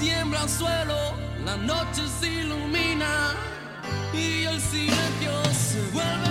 Tiembla 0.00 0.42
el 0.42 0.48
suelo, 0.48 0.96
la 1.44 1.56
noche 1.58 2.08
se 2.18 2.26
ilumina 2.26 3.34
y 4.12 4.42
el 4.42 4.60
silencio 4.60 5.44
se 5.52 5.80
vuelve 5.92 6.23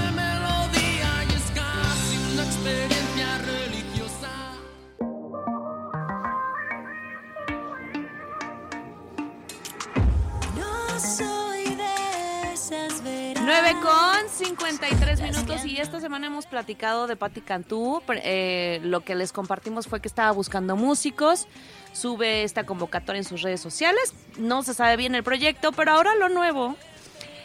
9 13.54 13.76
con 13.84 14.30
53 14.30 15.22
minutos 15.22 15.64
y 15.64 15.78
esta 15.78 16.00
semana 16.00 16.26
hemos 16.26 16.48
platicado 16.48 17.06
de 17.06 17.16
Patti 17.16 17.42
Cantú. 17.42 18.02
Eh, 18.10 18.80
lo 18.82 19.02
que 19.02 19.14
les 19.14 19.32
compartimos 19.32 19.86
fue 19.86 20.02
que 20.02 20.08
estaba 20.08 20.32
buscando 20.32 20.76
músicos, 20.76 21.48
sube 21.92 22.42
esta 22.42 22.66
convocatoria 22.66 23.20
en 23.20 23.26
sus 23.26 23.44
redes 23.44 23.62
sociales. 23.62 24.16
No 24.40 24.64
se 24.64 24.74
sabe 24.74 24.98
bien 24.98 25.14
el 25.14 25.22
proyecto, 25.22 25.72
pero 25.72 25.92
ahora 25.92 26.16
lo 26.16 26.30
nuevo 26.30 26.76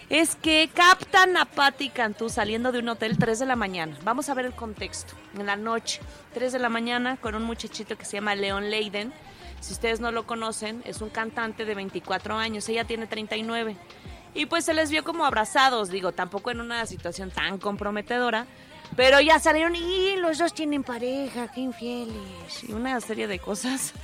es 0.09 0.35
que 0.35 0.71
captan 0.73 1.37
a 1.37 1.45
Patti 1.45 1.91
Cantú 1.91 2.31
saliendo 2.31 2.73
de 2.73 2.79
un 2.79 2.89
hotel 2.89 3.19
3 3.19 3.41
de 3.41 3.45
la 3.45 3.57
mañana. 3.57 3.95
Vamos 4.03 4.31
a 4.31 4.35
ver 4.35 4.47
el 4.47 4.55
contexto. 4.55 5.13
En 5.39 5.45
la 5.45 5.57
noche, 5.57 6.01
3 6.33 6.55
de 6.55 6.59
la 6.59 6.71
mañana, 6.71 7.19
con 7.19 7.35
un 7.35 7.43
muchachito 7.43 7.99
que 7.99 8.07
se 8.07 8.13
llama 8.13 8.35
Leon 8.35 8.71
Leiden. 8.71 9.13
Si 9.61 9.75
ustedes 9.75 10.01
no 10.01 10.11
lo 10.11 10.27
conocen, 10.27 10.81
es 10.87 11.03
un 11.03 11.11
cantante 11.11 11.67
de 11.67 11.75
24 11.75 12.35
años, 12.35 12.67
ella 12.71 12.85
tiene 12.85 13.07
39. 13.07 13.77
Y 14.39 14.47
pues 14.47 14.65
se 14.65 14.73
les 14.73 14.89
vio 14.89 15.03
como 15.03 15.25
abrazados, 15.25 15.91
digo, 15.91 16.13
tampoco 16.13 16.53
en 16.53 16.61
una 16.61 16.87
situación 16.87 17.33
tan 17.33 17.59
comprometedora, 17.59 18.47
pero 18.95 19.21
ya 19.21 19.41
salieron 19.41 19.75
y 19.75 20.15
los 20.15 20.39
dos 20.39 20.55
tienen 20.55 20.85
pareja, 20.85 21.49
qué 21.51 21.61
infieles, 21.61 22.63
y 22.63 22.73
una 22.73 23.01
serie 23.01 23.27
de 23.27 23.41
cosas 23.41 23.95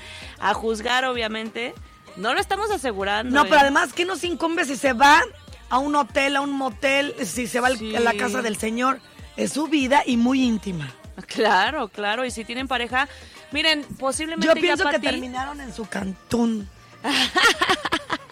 a 0.40 0.52
juzgar, 0.52 1.04
obviamente. 1.04 1.72
No 2.16 2.34
lo 2.34 2.40
estamos 2.40 2.68
asegurando. 2.72 3.32
No, 3.32 3.44
¿eh? 3.44 3.46
pero 3.48 3.60
además, 3.60 3.92
¿qué 3.92 4.04
nos 4.04 4.24
incumbe 4.24 4.64
si 4.64 4.74
se 4.74 4.92
va 4.92 5.22
a 5.70 5.78
un 5.78 5.94
hotel, 5.94 6.34
a 6.34 6.40
un 6.40 6.50
motel, 6.50 7.14
si 7.24 7.46
se 7.46 7.60
va 7.60 7.70
Sí. 7.70 7.94
a 7.94 8.00
la 8.00 8.14
casa 8.14 8.42
del 8.42 8.56
señor? 8.56 8.98
Es 9.36 9.52
su 9.52 9.68
vida 9.68 10.02
y 10.04 10.16
muy 10.16 10.42
íntima. 10.42 10.92
Claro, 11.28 11.86
claro, 11.86 12.24
y 12.24 12.32
si 12.32 12.44
tienen 12.44 12.66
pareja, 12.66 13.08
miren, 13.52 13.84
posiblemente 14.00 14.48
Yo 14.48 14.54
ya 14.56 14.60
pienso 14.60 14.88
que 14.88 14.98
terminaron 14.98 15.60
en 15.60 15.72
su 15.72 15.86
cantún. 15.86 16.68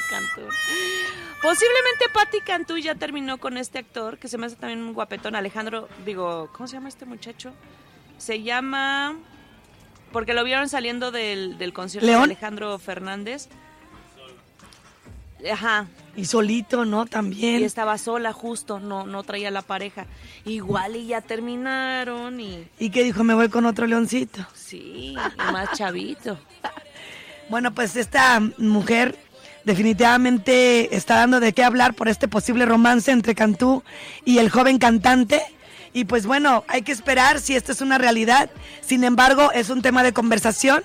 su 0.00 0.08
Cantú. 0.08 0.40
Posiblemente 1.42 2.06
Patti 2.12 2.40
Cantú 2.40 2.78
ya 2.78 2.94
terminó 2.94 3.38
con 3.38 3.56
este 3.58 3.78
actor, 3.78 4.18
que 4.18 4.28
se 4.28 4.38
me 4.38 4.46
hace 4.46 4.56
también 4.56 4.80
un 4.80 4.94
guapetón, 4.94 5.36
Alejandro, 5.36 5.88
digo, 6.04 6.50
¿cómo 6.52 6.66
se 6.66 6.74
llama 6.74 6.88
este 6.88 7.04
muchacho? 7.04 7.52
Se 8.18 8.42
llama, 8.42 9.16
porque 10.12 10.34
lo 10.34 10.42
vieron 10.44 10.68
saliendo 10.68 11.10
del, 11.10 11.58
del 11.58 11.72
concierto 11.72 12.06
¿León? 12.06 12.20
de 12.20 12.24
Alejandro 12.34 12.78
Fernández. 12.78 13.48
Ajá, 15.52 15.88
Y 16.16 16.24
solito, 16.24 16.86
¿no? 16.86 17.04
También. 17.04 17.60
y 17.60 17.64
estaba 17.64 17.98
sola 17.98 18.32
justo, 18.32 18.80
no, 18.80 19.04
no 19.04 19.22
traía 19.24 19.50
la 19.50 19.60
pareja. 19.60 20.06
Igual 20.46 20.96
y 20.96 21.06
ya 21.08 21.20
terminaron 21.20 22.40
y 22.40 22.66
¿Y 22.78 22.88
qué 22.88 23.02
dijo? 23.02 23.24
Me 23.24 23.34
voy 23.34 23.50
con 23.50 23.66
otro 23.66 23.86
leoncito. 23.86 24.46
sí, 24.54 25.12
y 25.12 25.52
más 25.52 25.72
chavito. 25.76 26.38
Bueno, 27.50 27.74
pues 27.74 27.94
esta 27.96 28.40
mujer 28.56 29.18
definitivamente 29.64 30.96
está 30.96 31.16
dando 31.16 31.40
de 31.40 31.52
qué 31.52 31.64
hablar 31.64 31.94
por 31.94 32.08
este 32.08 32.28
posible 32.28 32.66
romance 32.66 33.10
entre 33.10 33.34
Cantú 33.34 33.82
y 34.24 34.38
el 34.38 34.50
joven 34.50 34.78
cantante. 34.78 35.42
Y 35.92 36.04
pues 36.04 36.26
bueno, 36.26 36.64
hay 36.68 36.82
que 36.82 36.92
esperar 36.92 37.40
si 37.40 37.54
esto 37.54 37.72
es 37.72 37.80
una 37.80 37.98
realidad. 37.98 38.50
Sin 38.80 39.04
embargo, 39.04 39.52
es 39.52 39.70
un 39.70 39.80
tema 39.80 40.02
de 40.02 40.12
conversación, 40.12 40.82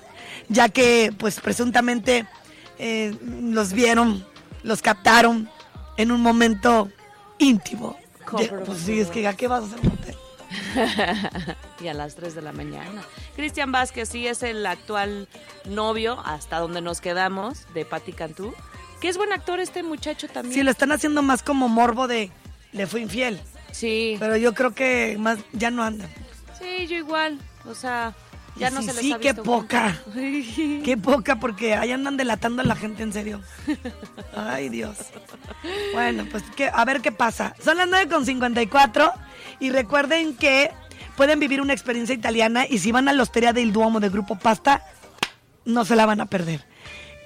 ya 0.49 0.69
que 0.69 1.13
pues 1.17 1.39
presuntamente 1.39 2.25
eh, 2.77 3.15
los 3.21 3.73
vieron, 3.73 4.25
los 4.63 4.81
captaron 4.81 5.49
en 5.97 6.11
un 6.11 6.21
momento 6.21 6.89
íntimo. 7.39 7.97
Pues 8.31 8.79
sí, 8.85 8.99
es 8.99 9.07
que 9.07 9.27
¿a 9.27 9.33
qué 9.33 9.47
vas 9.47 9.63
a 9.63 9.65
hacer 9.65 9.99
y 11.79 11.87
a 11.87 11.93
las 11.93 12.15
3 12.15 12.35
de 12.35 12.41
la 12.41 12.51
mañana. 12.51 13.03
Cristian 13.35 13.71
Vázquez 13.71 14.09
sí 14.09 14.27
es 14.27 14.43
el 14.43 14.65
actual 14.65 15.27
novio, 15.65 16.19
hasta 16.25 16.59
donde 16.59 16.81
nos 16.81 17.01
quedamos, 17.01 17.71
de 17.73 17.85
Patti 17.85 18.13
Cantú. 18.13 18.53
Que 19.01 19.07
es 19.07 19.17
buen 19.17 19.31
actor 19.33 19.59
este 19.59 19.83
muchacho 19.83 20.27
Sí, 20.27 20.33
también. 20.33 20.65
lo 20.65 20.71
están 20.71 20.91
haciendo 20.91 21.21
más 21.21 21.41
como 21.43 21.69
morbo 21.69 22.07
de 22.07 22.31
le 22.71 22.85
fue 22.87 23.01
infiel. 23.01 23.39
Sí, 23.71 24.15
Pero 24.19 24.35
yo 24.37 24.53
creo 24.53 24.73
que 24.73 25.15
más 25.19 25.39
ya 25.53 25.71
no 25.71 25.83
andan. 25.83 26.09
sí, 26.59 26.87
yo 26.87 26.97
igual. 26.97 27.39
O 27.65 27.73
sea, 27.75 28.13
ya 28.55 28.69
no 28.71 28.81
sí, 28.81 28.87
se 28.87 28.93
les 28.93 29.01
sí, 29.01 29.13
ha 29.13 29.19
qué 29.19 29.33
poca. 29.33 29.97
Qué 30.13 30.97
poca, 31.01 31.37
porque 31.39 31.75
ahí 31.75 31.91
andan 31.91 32.17
delatando 32.17 32.61
a 32.61 32.65
la 32.65 32.75
gente 32.75 33.03
en 33.03 33.13
serio. 33.13 33.41
Ay, 34.35 34.69
Dios. 34.69 34.97
Bueno, 35.93 36.25
pues 36.29 36.43
que, 36.55 36.67
a 36.67 36.83
ver 36.85 37.01
qué 37.01 37.11
pasa. 37.11 37.55
Son 37.63 37.77
las 37.77 37.87
9.54 37.89 39.13
y 39.59 39.69
recuerden 39.69 40.35
que 40.35 40.71
pueden 41.15 41.39
vivir 41.39 41.61
una 41.61 41.73
experiencia 41.73 42.15
italiana 42.15 42.65
y 42.67 42.79
si 42.79 42.91
van 42.91 43.07
a 43.07 43.13
la 43.13 43.23
Hostería 43.23 43.53
del 43.53 43.71
Duomo 43.71 43.99
de 43.99 44.09
Grupo 44.09 44.37
Pasta, 44.37 44.83
no 45.65 45.85
se 45.85 45.95
la 45.95 46.05
van 46.05 46.21
a 46.21 46.25
perder. 46.25 46.65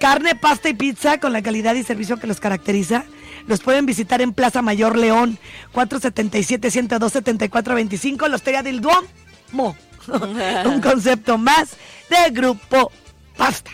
Carne, 0.00 0.34
pasta 0.34 0.68
y 0.68 0.74
pizza 0.74 1.18
con 1.18 1.32
la 1.32 1.40
calidad 1.42 1.74
y 1.74 1.82
servicio 1.82 2.18
que 2.18 2.26
los 2.26 2.40
caracteriza. 2.40 3.04
Los 3.46 3.60
pueden 3.60 3.86
visitar 3.86 4.20
en 4.22 4.32
Plaza 4.32 4.62
Mayor 4.62 4.98
León, 4.98 5.38
477-102-7425, 5.74 8.28
la 8.28 8.36
Hostería 8.36 8.62
del 8.62 8.80
Duomo. 8.80 9.76
Un 10.66 10.80
concepto 10.80 11.36
más 11.38 11.76
de 12.10 12.30
Grupo 12.30 12.90
Pasta. 13.36 13.70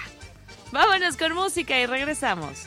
Vámonos 0.72 1.16
con 1.16 1.34
música 1.34 1.78
y 1.78 1.86
regresamos. 1.86 2.64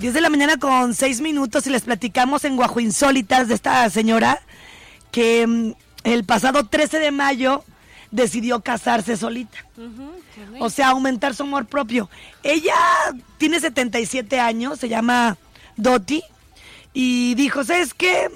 Diez 0.00 0.14
de 0.14 0.22
la 0.22 0.30
mañana 0.30 0.56
con 0.56 0.94
seis 0.94 1.20
minutos 1.20 1.66
y 1.66 1.70
les 1.70 1.82
platicamos 1.82 2.46
en 2.46 2.56
Guajo 2.56 2.80
Insólitas 2.80 3.48
de 3.48 3.54
esta 3.54 3.90
señora 3.90 4.40
que 5.10 5.46
mm, 5.46 5.72
el 6.04 6.24
pasado 6.24 6.64
13 6.64 7.00
de 7.00 7.10
mayo 7.10 7.64
decidió 8.10 8.62
casarse 8.62 9.18
solita. 9.18 9.58
O 10.58 10.70
sea, 10.70 10.88
aumentar 10.88 11.34
su 11.34 11.42
amor 11.42 11.66
propio. 11.66 12.08
Ella 12.42 12.74
tiene 13.36 13.60
77 13.60 14.40
años, 14.40 14.78
se 14.78 14.88
llama 14.88 15.36
Doti, 15.76 16.22
y 16.94 17.34
dijo, 17.34 17.62
¿sabes 17.62 17.92
qué? 17.92 18.30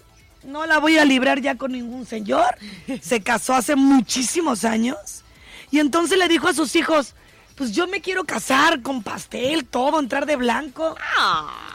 No 0.45 0.67
la 0.67 0.77
voy 0.77 0.99
a 0.99 1.07
librar 1.07 1.41
ya 1.41 1.57
con 1.57 1.73
ningún 1.73 2.05
señor. 2.05 2.59
Se 3.01 3.23
casó 3.23 3.55
hace 3.55 3.75
muchísimos 3.75 4.67
años. 4.67 5.25
Y 5.71 5.79
entonces 5.79 6.19
le 6.19 6.29
dijo 6.29 6.47
a 6.47 6.53
sus 6.53 6.77
hijos, 6.77 7.15
pues 7.55 7.73
yo 7.73 7.87
me 7.87 8.01
quiero 8.01 8.25
casar 8.25 8.83
con 8.83 9.03
pastel, 9.03 9.65
todo, 9.65 10.01
entrar 10.01 10.27
de 10.27 10.37
blanco. 10.37 10.97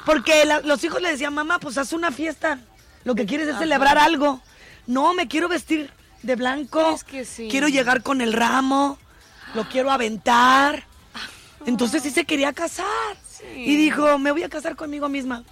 Porque 0.06 0.46
la- 0.46 0.62
los 0.62 0.84
hijos 0.84 1.02
le 1.02 1.12
decían, 1.12 1.34
mamá, 1.34 1.60
pues 1.60 1.78
haz 1.78 1.94
una 1.94 2.12
fiesta. 2.12 2.60
Lo 3.06 3.16
que 3.16 3.26
quieres 3.26 3.48
es 3.48 3.58
celebrar 3.58 3.98
algo. 3.98 4.42
No, 4.88 5.14
me 5.14 5.28
quiero 5.28 5.48
vestir 5.48 5.92
de 6.24 6.36
blanco. 6.36 6.92
Es 6.96 7.04
que 7.04 7.24
sí. 7.26 7.48
Quiero 7.50 7.68
llegar 7.70 8.04
con 8.04 8.22
el 8.22 8.34
ramo. 8.34 8.98
Lo 9.56 9.68
quiero 9.70 9.90
aventar. 9.92 10.84
Entonces 11.66 12.04
sí 12.04 12.12
se 12.12 12.26
quería 12.26 12.54
casar. 12.54 12.86
Y 13.56 13.76
dijo, 13.78 14.18
me 14.20 14.32
voy 14.32 14.44
a 14.44 14.50
casar 14.50 14.76
conmigo 14.76 15.08
misma. 15.10 15.44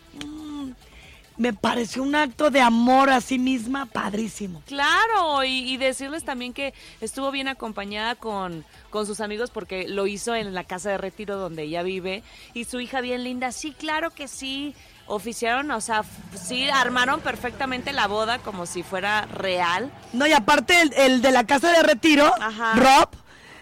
Me 1.37 1.53
pareció 1.53 2.01
un 2.03 2.15
acto 2.15 2.49
de 2.49 2.61
amor 2.61 3.09
a 3.09 3.21
sí 3.21 3.37
misma 3.37 3.85
padrísimo. 3.85 4.63
Claro, 4.65 5.43
y, 5.43 5.71
y 5.71 5.77
decirles 5.77 6.23
también 6.23 6.53
que 6.53 6.73
estuvo 6.99 7.29
bien 7.31 7.47
acompañada 7.47 8.15
con, 8.15 8.65
con 8.89 9.05
sus 9.05 9.21
amigos 9.21 9.51
porque 9.51 9.87
lo 9.87 10.07
hizo 10.07 10.33
en 10.35 10.53
la 10.53 10.63
casa 10.63 10.89
de 10.89 10.97
retiro 10.97 11.37
donde 11.37 11.63
ella 11.63 11.83
vive 11.83 12.23
y 12.53 12.63
su 12.63 12.79
hija 12.79 13.01
bien 13.01 13.23
linda. 13.23 13.51
Sí, 13.51 13.71
claro 13.71 14.11
que 14.11 14.27
sí. 14.27 14.75
Oficiaron, 15.09 15.71
o 15.71 15.79
sea, 15.79 16.03
sí, 16.35 16.67
armaron 16.67 17.21
perfectamente 17.21 17.93
la 17.93 18.07
boda 18.07 18.39
como 18.39 18.65
si 18.65 18.83
fuera 18.83 19.21
real. 19.27 19.89
No, 20.11 20.27
y 20.27 20.33
aparte 20.33 20.81
el, 20.81 20.91
el 20.97 21.21
de 21.21 21.31
la 21.31 21.45
casa 21.45 21.71
de 21.71 21.81
retiro, 21.81 22.29
Ajá. 22.41 22.73
Rob, 22.75 23.09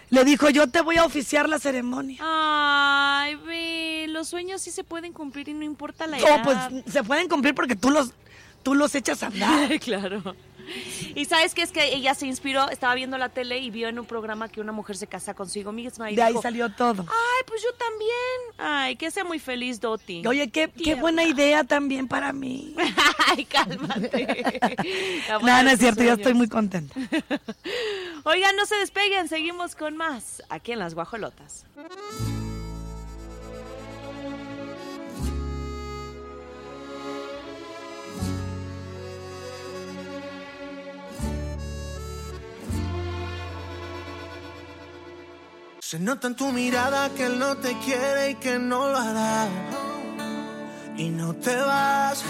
le 0.10 0.24
dijo, 0.24 0.50
yo 0.50 0.68
te 0.68 0.82
voy 0.82 0.98
a 0.98 1.06
oficiar 1.06 1.50
la 1.50 1.60
ceremonia. 1.60 2.20
Ay, 2.22 3.36
ve, 3.36 4.06
los 4.10 4.28
sueños 4.28 4.62
sí 4.62 4.72
se 4.72 4.84
pueden 4.84 5.14
cumplir 5.14 5.50
y 5.50 5.54
no 5.54 5.64
importa 5.64 6.08
la 6.08 6.20
edad. 6.20 6.38
No, 6.38 6.44
pues 6.44 6.58
se 6.92 7.04
pueden 7.04 7.28
cumplir 7.28 7.56
porque 7.56 7.76
tú 7.76 7.90
los, 7.90 8.14
tú 8.64 8.76
los 8.76 8.94
echas 8.96 9.24
a 9.24 9.28
andar. 9.28 9.80
claro. 9.80 10.36
Y 11.14 11.26
sabes 11.26 11.54
qué 11.54 11.62
es 11.62 11.72
que 11.72 11.94
ella 11.94 12.16
se 12.16 12.26
inspiró, 12.26 12.70
estaba 12.70 12.96
viendo 12.96 13.18
la 13.18 13.30
tele 13.30 13.60
y 13.60 13.70
vio 13.70 13.88
en 13.88 14.00
un 14.00 14.06
programa 14.06 14.50
que 14.50 14.62
una 14.62 14.72
mujer 14.72 14.98
se 14.98 15.06
casa 15.08 15.34
consigo 15.36 15.72
misma 15.72 16.10
y 16.10 16.16
De 16.16 16.24
ahí 16.24 16.34
salió 16.42 16.72
todo. 16.72 17.04
Ay, 17.08 17.44
pues 17.46 17.62
yo 17.62 17.70
también. 17.78 18.10
Ay, 18.58 18.96
que 18.96 19.12
sea 19.12 19.24
muy 19.24 19.38
feliz, 19.40 19.80
Doti. 19.80 20.26
Oye, 20.26 20.50
qué, 20.50 20.70
qué 20.70 20.96
buena 20.96 21.24
idea 21.24 21.64
también 21.64 22.08
para 22.08 22.34
mí. 22.34 22.76
Ay, 23.28 23.46
cálmate. 23.46 24.60
Nada, 25.44 25.64
no 25.64 25.70
de 25.70 25.76
es 25.76 25.80
cierto, 25.80 26.00
tus 26.00 26.08
yo 26.08 26.14
estoy 26.14 26.24
sueños. 26.24 26.38
muy 26.38 26.48
contenta. 26.48 26.96
Oigan, 28.28 28.56
no 28.56 28.66
se 28.66 28.76
despeguen, 28.78 29.28
seguimos 29.28 29.76
con 29.76 29.96
más 29.96 30.42
aquí 30.50 30.72
en 30.72 30.80
Las 30.80 30.96
Guajolotas. 30.96 31.64
Se 45.80 46.00
nota 46.00 46.26
en 46.26 46.36
tu 46.36 46.52
mirada 46.52 47.12
que 47.12 47.28
él 47.28 47.38
no 47.38 47.58
te 47.58 47.78
quiere 47.78 48.32
y 48.32 48.36
que 48.36 48.58
no 48.58 48.90
lo 48.90 48.98
hará. 48.98 49.48
Y 50.98 51.10
no 51.10 51.36
te 51.36 51.56
vas, 51.56 52.24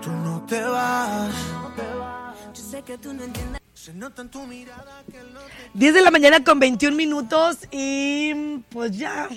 tú 0.00 0.10
no 0.12 0.46
te 0.46 0.62
vas. 0.62 1.34
Yo 2.54 2.62
sé 2.62 2.82
que 2.84 2.96
tú 2.96 3.12
no 3.12 3.24
entiendes. 3.24 3.67
Se 3.88 3.94
nota 3.94 4.20
en 4.20 4.28
tu 4.28 4.46
mirada 4.46 5.02
que 5.10 5.18
él 5.18 5.32
no 5.32 5.40
te 5.40 5.70
10 5.72 5.94
de 5.94 6.02
la 6.02 6.10
mañana 6.10 6.44
con 6.44 6.60
21 6.60 6.94
minutos 6.94 7.56
y 7.70 8.58
pues 8.68 8.94
ya. 8.98 9.30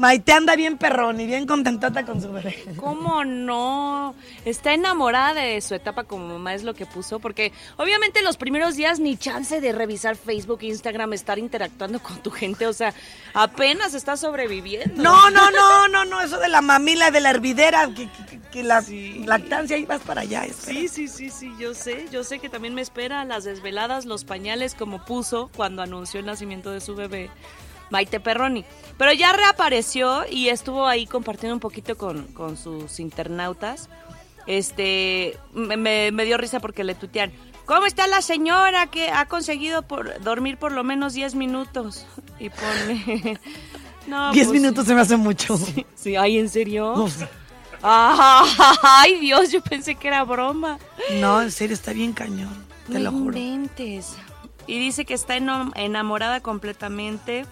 Maite 0.00 0.32
anda 0.32 0.56
bien 0.56 0.78
perrón 0.78 1.20
y 1.20 1.26
bien 1.26 1.46
contentota 1.46 2.06
con 2.06 2.22
su 2.22 2.32
bebé. 2.32 2.64
¿Cómo 2.76 3.22
no? 3.22 4.14
Está 4.46 4.72
enamorada 4.72 5.34
de 5.34 5.60
su 5.60 5.74
etapa 5.74 6.04
como 6.04 6.26
mamá, 6.26 6.54
es 6.54 6.62
lo 6.64 6.72
que 6.72 6.86
puso, 6.86 7.18
porque 7.18 7.52
obviamente 7.76 8.22
los 8.22 8.38
primeros 8.38 8.76
días 8.76 8.98
ni 8.98 9.18
chance 9.18 9.60
de 9.60 9.72
revisar 9.72 10.16
Facebook, 10.16 10.60
Instagram, 10.62 11.12
estar 11.12 11.38
interactuando 11.38 11.98
con 12.00 12.16
tu 12.22 12.30
gente, 12.30 12.66
o 12.66 12.72
sea, 12.72 12.94
apenas 13.34 13.92
está 13.92 14.16
sobreviviendo. 14.16 15.02
No, 15.02 15.30
no, 15.30 15.50
no, 15.50 15.86
no, 15.88 16.04
no, 16.06 16.22
eso 16.22 16.38
de 16.38 16.48
la 16.48 16.62
mamila, 16.62 17.10
de 17.10 17.20
la 17.20 17.28
hervidera, 17.28 17.86
que, 17.94 18.08
que- 18.08 18.40
que 18.50 18.62
la 18.64 18.82
lactancia, 19.26 19.76
ahí 19.76 19.84
vas 19.84 20.00
para 20.00 20.22
allá. 20.22 20.44
espera. 20.44 20.80
Sí, 20.80 20.88
sí, 20.88 21.06
sí, 21.08 21.30
sí, 21.30 21.52
yo 21.60 21.72
sé, 21.74 22.06
yo 22.10 22.24
sé 22.24 22.40
que 22.40 22.48
también 22.48 22.74
me 22.74 22.80
espera 22.80 23.24
las 23.24 23.44
desveladas, 23.44 24.06
los 24.06 24.24
pañales 24.24 24.74
como 24.74 25.04
puso 25.04 25.50
cuando 25.54 25.82
anunció 25.82 26.18
el 26.18 26.26
nacimiento 26.26 26.72
de 26.72 26.80
su 26.80 26.96
bebé, 26.96 27.30
Maite 27.90 28.20
Perroni. 28.20 28.64
Pero 28.96 29.12
ya 29.12 29.32
reapareció 29.32 30.22
y 30.30 30.48
estuvo 30.48 30.86
ahí 30.86 31.06
compartiendo 31.06 31.54
un 31.54 31.60
poquito 31.60 31.96
con, 31.96 32.24
con 32.28 32.56
sus 32.56 33.00
internautas. 33.00 33.88
Este, 34.46 35.36
me, 35.52 35.76
me- 35.76 36.10
me 36.12 36.24
dio 36.24 36.36
risa 36.38 36.60
porque 36.60 36.84
le 36.84 36.94
tutean. 36.94 37.32
¿Cómo 37.66 37.86
está 37.86 38.06
la 38.08 38.20
señora 38.20 38.88
que 38.88 39.10
ha 39.10 39.26
conseguido 39.26 39.82
por 39.82 40.20
dormir 40.22 40.56
por 40.56 40.72
lo 40.72 40.82
menos 40.82 41.12
10 41.14 41.34
minutos? 41.36 42.06
Y 42.38 42.50
pone... 42.50 43.38
No, 44.06 44.32
10 44.32 44.48
pues, 44.48 44.60
minutos 44.60 44.86
se 44.86 44.94
me 44.94 45.02
hace 45.02 45.16
mucho. 45.18 45.56
Sí, 45.94 46.16
ay, 46.16 46.38
¿en 46.38 46.48
serio? 46.48 46.94
No. 46.96 47.06
Ay, 47.82 49.20
Dios, 49.20 49.52
yo 49.52 49.62
pensé 49.62 49.94
que 49.94 50.08
era 50.08 50.24
broma. 50.24 50.78
no, 51.20 51.40
en 51.42 51.50
serio, 51.52 51.74
está 51.74 51.92
bien 51.92 52.12
cañón. 52.12 52.66
Te 52.88 52.94
No 52.94 52.98
lo 53.00 53.12
juro. 53.12 53.38
inventes. 53.38 54.14
Y 54.66 54.78
dice 54.78 55.04
que 55.04 55.14
está 55.14 55.36
enamorada 55.36 56.40
completamente, 56.40 57.46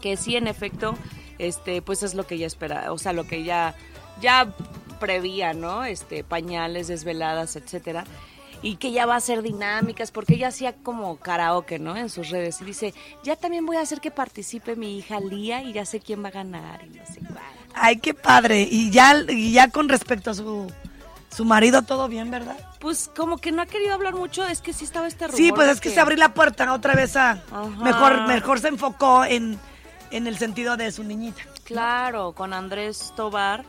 que 0.00 0.16
sí, 0.16 0.36
en 0.36 0.46
efecto, 0.46 0.96
este, 1.38 1.82
pues 1.82 2.02
es 2.02 2.14
lo 2.14 2.26
que 2.26 2.36
ella 2.36 2.46
espera, 2.46 2.92
o 2.92 2.98
sea, 2.98 3.12
lo 3.12 3.26
que 3.26 3.36
ella 3.36 3.74
ya 4.20 4.52
prevía, 4.98 5.54
¿no? 5.54 5.84
Este, 5.84 6.24
pañales, 6.24 6.88
desveladas, 6.88 7.56
etcétera. 7.56 8.04
Y 8.60 8.76
que 8.76 8.90
ya 8.90 9.06
va 9.06 9.14
a 9.14 9.18
hacer 9.18 9.42
dinámicas, 9.42 10.10
porque 10.10 10.34
ella 10.34 10.48
hacía 10.48 10.72
como 10.72 11.16
karaoke, 11.18 11.78
¿no? 11.78 11.96
En 11.96 12.10
sus 12.10 12.30
redes. 12.30 12.60
Y 12.60 12.64
dice, 12.64 12.92
ya 13.22 13.36
también 13.36 13.64
voy 13.64 13.76
a 13.76 13.82
hacer 13.82 14.00
que 14.00 14.10
participe 14.10 14.74
mi 14.74 14.98
hija 14.98 15.20
Lía 15.20 15.62
y 15.62 15.72
ya 15.72 15.84
sé 15.84 16.00
quién 16.00 16.24
va 16.24 16.28
a 16.28 16.32
ganar 16.32 16.84
y 16.84 16.88
no 16.88 17.06
sé 17.06 17.20
cuál. 17.20 17.44
Ay, 17.74 17.98
qué 17.98 18.14
padre. 18.14 18.66
Y 18.68 18.90
ya, 18.90 19.14
y 19.28 19.52
ya 19.52 19.70
con 19.70 19.88
respecto 19.88 20.32
a 20.32 20.34
su, 20.34 20.66
su 21.30 21.44
marido, 21.44 21.82
todo 21.82 22.08
bien, 22.08 22.32
¿verdad? 22.32 22.56
Pues 22.80 23.08
como 23.16 23.38
que 23.38 23.52
no 23.52 23.62
ha 23.62 23.66
querido 23.66 23.94
hablar 23.94 24.16
mucho, 24.16 24.44
es 24.44 24.60
que 24.60 24.72
sí 24.72 24.84
estaba 24.84 25.06
este 25.06 25.28
rumor. 25.28 25.38
Sí, 25.38 25.52
pues 25.52 25.68
es 25.68 25.80
que 25.80 25.90
se 25.90 26.00
abrió 26.00 26.18
la 26.18 26.34
puerta 26.34 26.72
otra 26.72 26.96
vez 26.96 27.14
a... 27.14 27.30
Ajá. 27.30 27.68
Mejor, 27.80 28.26
mejor 28.26 28.58
se 28.58 28.68
enfocó 28.68 29.24
en, 29.24 29.56
en 30.10 30.26
el 30.26 30.36
sentido 30.38 30.76
de 30.76 30.90
su 30.92 31.04
niñita. 31.04 31.42
Claro, 31.64 32.32
con 32.32 32.52
Andrés 32.52 33.12
Tobar, 33.16 33.64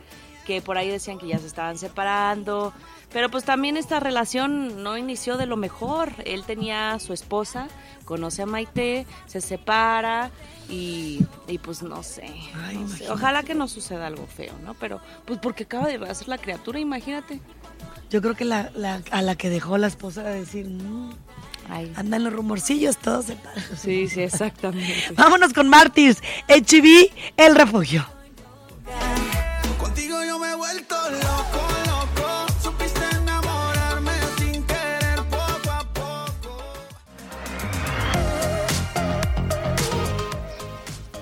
que 0.46 0.62
por 0.62 0.78
ahí 0.78 0.88
decían 0.88 1.18
que 1.18 1.26
ya 1.28 1.38
se 1.38 1.46
estaban 1.46 1.78
separando. 1.78 2.72
Pero 3.12 3.28
pues 3.28 3.42
también 3.44 3.76
esta 3.76 3.98
relación 3.98 4.82
no 4.84 4.96
inició 4.96 5.36
de 5.36 5.46
lo 5.46 5.56
mejor. 5.56 6.12
Él 6.24 6.44
tenía 6.44 6.92
a 6.92 7.00
su 7.00 7.12
esposa, 7.12 7.66
conoce 8.04 8.42
a 8.42 8.46
Maite, 8.46 9.04
se 9.26 9.40
separa 9.40 10.30
y, 10.68 11.20
y 11.48 11.58
pues 11.58 11.82
no 11.82 12.02
sé. 12.04 12.30
Ay, 12.66 12.76
no 12.78 12.88
sé. 12.88 13.10
Ojalá 13.10 13.42
que 13.42 13.54
no 13.56 13.66
suceda 13.66 14.06
algo 14.06 14.26
feo, 14.28 14.54
¿no? 14.64 14.74
Pero 14.74 15.00
pues 15.24 15.40
porque 15.40 15.64
acaba 15.64 15.88
de 15.88 15.96
hacer 16.08 16.28
la 16.28 16.38
criatura, 16.38 16.78
imagínate. 16.78 17.40
Yo 18.10 18.22
creo 18.22 18.34
que 18.36 18.44
la, 18.44 18.70
la- 18.76 19.02
a 19.10 19.22
la 19.22 19.34
que 19.34 19.50
dejó 19.50 19.76
la 19.76 19.88
esposa 19.88 20.22
de 20.22 20.40
decir, 20.40 20.66
"Mm, 20.68 21.10
Ay. 21.68 21.92
andan 21.96 22.24
los 22.24 22.32
rumorcillos 22.32 22.96
todos 22.98 23.26
separados. 23.26 23.78
Sí, 23.80 24.08
sí, 24.08 24.22
exactamente. 24.22 25.12
Vámonos 25.14 25.52
con 25.52 25.68
Martins, 25.68 26.18
HB, 26.48 27.10
El 27.36 27.54
Refugio. 27.54 28.06
Contigo 29.78 30.16
yo 30.24 30.38
me 30.38 30.50
he 30.50 30.54
vuelto 30.56 30.96
loco, 31.10 31.60
loco. 31.86 32.46
Supiste 32.62 33.00
enamorarme 33.16 34.12
sin 34.38 34.62
querer 34.64 35.22
poco 35.28 35.70
a 35.70 35.84
poco. 35.92 36.62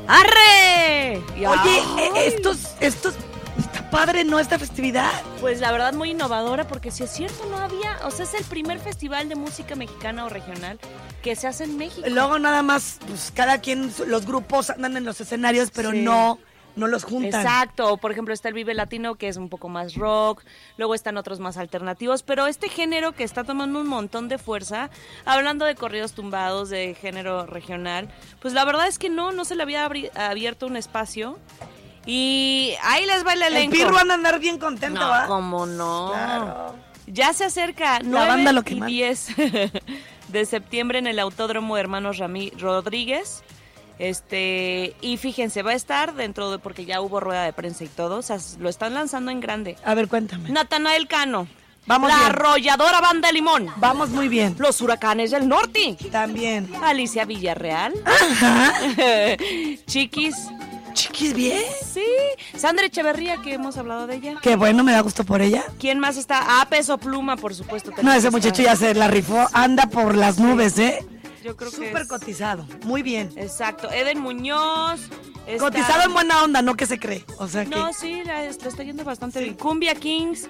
¡Arre! 0.07 1.23
Y 1.37 1.47
Oye, 1.47 1.79
eh, 1.99 2.11
estos, 2.27 2.59
estos, 2.81 3.15
padre, 3.91 4.25
¿no? 4.25 4.39
Esta 4.39 4.59
festividad. 4.59 5.11
Pues 5.41 5.61
la 5.61 5.73
verdad 5.73 5.93
muy 5.95 6.11
innovadora 6.11 6.67
porque 6.67 6.91
si 6.91 7.05
es 7.05 7.11
cierto 7.11 7.45
no 7.51 7.57
había, 7.59 7.99
o 8.05 8.11
sea, 8.11 8.25
es 8.25 8.35
el 8.35 8.45
primer 8.45 8.79
festival 8.79 9.29
de 9.29 9.35
música 9.37 9.75
mexicana 9.75 10.25
o 10.25 10.29
regional 10.29 10.79
que 11.23 11.37
se 11.37 11.47
hace 11.47 11.65
en 11.65 11.77
México. 11.77 12.07
Luego 12.09 12.39
nada 12.39 12.63
más, 12.63 12.99
pues 13.07 13.33
cada 13.35 13.61
quien, 13.61 13.93
los 14.07 14.27
grupos 14.27 14.71
andan 14.71 14.97
en 14.97 15.05
los 15.05 15.21
escenarios, 15.21 15.71
pero 15.75 15.91
Sí. 15.93 16.01
no, 16.03 16.39
no 16.77 16.87
los 16.87 17.03
juntan. 17.05 17.41
Exacto, 17.41 17.97
por 17.97 18.13
ejemplo 18.13 18.33
está 18.33 18.49
el 18.49 18.55
Vive 18.55 18.73
Latino 18.75 19.17
que 19.17 19.29
es 19.29 19.37
un 19.37 19.49
poco 19.49 19.69
más 19.69 19.95
rock, 19.97 20.45
luego 20.77 20.95
están 20.95 21.17
otros 21.17 21.41
más 21.41 21.57
alternativos, 21.57 22.23
pero 22.23 22.47
este 22.47 22.69
género 22.69 23.13
que 23.13 23.25
está 23.25 23.43
tomando 23.43 23.81
un 23.81 23.89
montón 23.89 24.29
de 24.29 24.39
fuerza, 24.39 24.91
hablando 25.25 25.65
de 25.65 25.75
corridos 25.75 26.13
tumbados, 26.13 26.69
de 26.69 26.95
género 26.95 27.47
regional, 27.47 28.09
pues 28.41 28.55
la 28.55 28.65
verdad 28.65 28.87
es 28.87 28.99
que 28.99 29.09
no, 29.09 29.33
no 29.33 29.45
se 29.45 29.57
le 29.57 29.63
había 29.65 29.89
abierto 30.15 30.67
un 30.67 30.77
espacio 30.77 31.39
y 32.09 32.75
ahí 32.83 33.05
les 33.07 33.25
va 33.25 33.35
el 33.35 33.43
El 33.43 33.55
elenco. 33.57 33.77
pirro 33.77 33.99
anda 33.99 34.15
a 34.15 34.17
andar 34.17 34.41
bien 34.41 34.59
contento, 34.59 34.99
no, 35.01 35.09
¿va? 35.09 35.27
¿cómo 35.27 35.67
no? 35.67 36.11
Claro. 36.13 36.75
Ya 37.07 37.33
se 37.33 37.45
acerca 37.45 38.01
La 38.01 38.05
9 38.05 38.27
banda 38.29 38.53
lo 38.53 38.63
que 38.65 38.75
y 38.75 38.81
manda. 38.81 38.87
10 38.89 39.29
de 40.29 40.45
septiembre 40.45 40.99
en 40.99 41.07
el 41.07 41.19
Autódromo 41.19 41.77
Hermanos 41.79 42.19
Ramí 42.19 42.51
Rodríguez. 42.59 43.43
Este, 43.99 44.95
y 45.01 45.17
fíjense, 45.17 45.63
va 45.63 45.73
a 45.73 45.75
estar 45.75 46.15
dentro 46.15 46.51
de 46.53 46.59
porque 46.59 46.85
ya 46.85 47.01
hubo 47.01 47.19
rueda 47.19 47.43
de 47.45 47.53
prensa 47.53 47.83
y 47.85 47.89
todo, 47.89 48.19
o 48.19 48.23
sea, 48.23 48.39
lo 48.61 48.69
están 48.69 48.95
lanzando 48.95 49.31
en 49.33 49.41
grande. 49.41 49.77
A 49.85 49.95
ver, 49.95 50.07
cuéntame. 50.07 50.51
Natanael 50.51 51.09
Cano, 51.09 51.49
Vamos 51.87 52.09
la 52.09 52.17
bien. 52.17 52.27
arrolladora 52.31 53.01
banda 53.01 53.33
limón, 53.33 53.67
Vamos 53.79 54.11
muy 54.11 54.29
bien. 54.29 54.55
los 54.59 54.81
huracanes 54.81 55.33
del 55.33 55.49
norte, 55.49 55.97
También. 56.13 56.71
Alicia 56.83 57.25
Villarreal, 57.25 57.93
Chiquis, 59.87 60.37
Chiquis, 60.99 61.33
bien. 61.33 61.63
sí, 61.95 62.05
Sandra 62.57 62.87
Echeverría, 62.87 63.37
que 63.43 63.55
hemos 63.55 63.77
hablado 63.77 64.09
de 64.09 64.17
ella. 64.17 64.35
Qué 64.43 64.57
bueno, 64.57 64.83
me 64.83 64.91
da 64.91 65.01
gusto 65.01 65.23
por 65.23 65.41
ella. 65.41 65.63
¿Quién 65.79 66.01
más 66.01 66.17
está? 66.17 66.41
Ah, 66.43 66.67
Peso 66.69 66.99
Pluma, 66.99 67.37
por 67.37 67.55
supuesto. 67.55 67.93
No, 68.03 68.13
ese 68.13 68.31
muchacho 68.31 68.63
ya 68.63 68.75
se 68.75 68.95
la 68.95 69.07
rifó, 69.07 69.47
anda 69.53 69.87
por 69.87 70.17
las 70.17 70.39
nubes, 70.39 70.77
¿eh? 70.79 71.07
Yo 71.49 71.57
creo 71.57 71.71
que 71.71 71.77
Súper 71.77 72.07
cotizado. 72.07 72.67
Muy 72.85 73.01
bien. 73.03 73.33
Exacto. 73.37 73.91
Eden 73.91 74.21
Muñoz, 74.21 75.01
Está- 75.47 75.65
Cotizado 75.65 76.03
en 76.03 76.13
buena 76.13 76.43
onda, 76.45 76.61
no 76.61 76.77
que 76.77 76.85
se 76.85 76.99
cree. 76.99 77.25
O 77.39 77.49
sea 77.49 77.65
que. 77.65 77.71
No, 77.71 77.91
sí, 77.95 78.23
la, 78.23 78.45
está 78.45 78.83
yendo 78.83 79.03
bastante 79.03 79.41
bien. 79.41 79.55
Cumbia 79.55 79.95
Kings, 79.95 80.47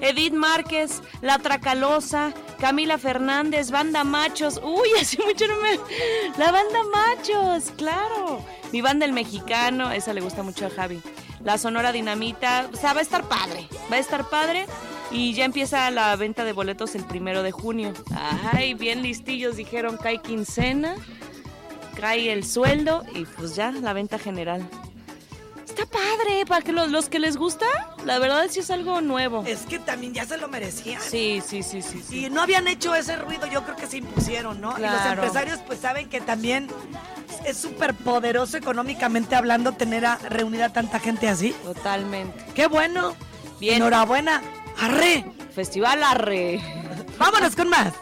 Edith 0.00 0.32
Márquez, 0.32 1.02
La 1.20 1.38
Tracalosa, 1.38 2.32
Camila 2.58 2.98
Fernández, 2.98 3.70
Banda 3.70 4.02
Machos. 4.02 4.60
Uy, 4.60 4.88
hace 5.00 5.24
mucho 5.24 5.46
no 5.46 5.54
me... 5.62 5.78
La 6.36 6.50
Banda 6.50 6.80
Machos, 6.92 7.70
claro. 7.76 8.44
Mi 8.72 8.80
banda 8.80 9.06
El 9.06 9.12
Mexicano, 9.12 9.92
esa 9.92 10.12
le 10.12 10.20
gusta 10.20 10.42
mucho 10.42 10.66
a 10.66 10.70
Javi. 10.70 11.00
La 11.44 11.56
Sonora 11.56 11.92
Dinamita, 11.92 12.68
o 12.72 12.76
sea, 12.76 12.92
va 12.92 12.98
a 12.98 13.02
estar 13.02 13.28
padre. 13.28 13.68
Va 13.90 13.96
a 13.96 14.00
estar 14.00 14.28
padre. 14.28 14.66
Y 15.10 15.34
ya 15.34 15.44
empieza 15.44 15.90
la 15.90 16.14
venta 16.16 16.44
de 16.44 16.52
boletos 16.52 16.94
el 16.94 17.04
primero 17.04 17.42
de 17.42 17.50
junio. 17.50 17.92
Ay, 18.52 18.74
bien 18.74 19.02
listillos, 19.02 19.56
dijeron, 19.56 19.96
cae 19.96 20.18
quincena, 20.22 20.94
cae 22.00 22.32
el 22.32 22.44
sueldo 22.44 23.04
y 23.14 23.24
pues 23.24 23.56
ya, 23.56 23.72
la 23.72 23.92
venta 23.92 24.18
general. 24.18 24.68
Está 25.66 25.86
padre, 25.86 26.44
para 26.46 26.62
que 26.62 26.72
los, 26.72 26.90
los 26.90 27.08
que 27.08 27.18
les 27.18 27.36
gusta, 27.36 27.66
la 28.04 28.18
verdad 28.18 28.46
sí 28.50 28.60
es 28.60 28.70
algo 28.70 29.00
nuevo. 29.00 29.44
Es 29.46 29.60
que 29.62 29.78
también 29.78 30.12
ya 30.14 30.24
se 30.26 30.36
lo 30.36 30.48
merecían. 30.48 31.00
Sí, 31.00 31.40
sí, 31.46 31.62
sí, 31.62 31.80
sí. 31.82 32.02
sí. 32.06 32.26
Y 32.26 32.30
no 32.30 32.42
habían 32.42 32.66
hecho 32.68 32.94
ese 32.94 33.16
ruido, 33.16 33.46
yo 33.46 33.62
creo 33.64 33.76
que 33.76 33.86
se 33.86 33.98
impusieron, 33.98 34.60
¿no? 34.60 34.70
Y 34.78 34.82
los 34.82 34.90
Claro. 34.90 35.22
empresarios 35.22 35.60
pues 35.66 35.78
saben 35.80 36.08
que 36.08 36.20
también 36.20 36.68
es 37.46 37.56
súper 37.56 37.94
poderoso 37.94 38.56
económicamente 38.56 39.34
hablando 39.36 39.72
tener 39.72 40.06
a, 40.06 40.16
reunida 40.16 40.66
a 40.66 40.72
tanta 40.72 40.98
gente 41.00 41.28
así. 41.28 41.52
Totalmente. 41.64 42.44
¡Qué 42.54 42.66
bueno! 42.66 43.14
Bien. 43.60 43.76
Enhorabuena. 43.76 44.42
¡Arre! 44.80 45.26
Festival 45.54 46.02
Arre. 46.02 46.58
Vámonos 47.18 47.54
con 47.54 47.68
más. 47.68 47.92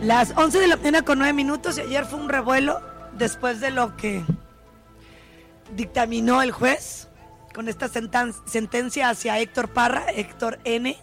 Las 0.00 0.32
11 0.36 0.60
de 0.60 0.68
la 0.68 0.76
mañana 0.76 1.02
con 1.02 1.18
9 1.18 1.32
minutos 1.32 1.76
y 1.76 1.80
ayer 1.80 2.04
fue 2.04 2.20
un 2.20 2.28
revuelo 2.28 2.80
después 3.18 3.60
de 3.60 3.72
lo 3.72 3.96
que 3.96 4.24
dictaminó 5.74 6.40
el 6.40 6.52
juez 6.52 7.07
con 7.54 7.68
esta 7.68 7.88
sentencia 7.88 9.08
hacia 9.10 9.38
Héctor 9.38 9.68
Parra, 9.68 10.06
Héctor 10.14 10.58
N. 10.64 10.96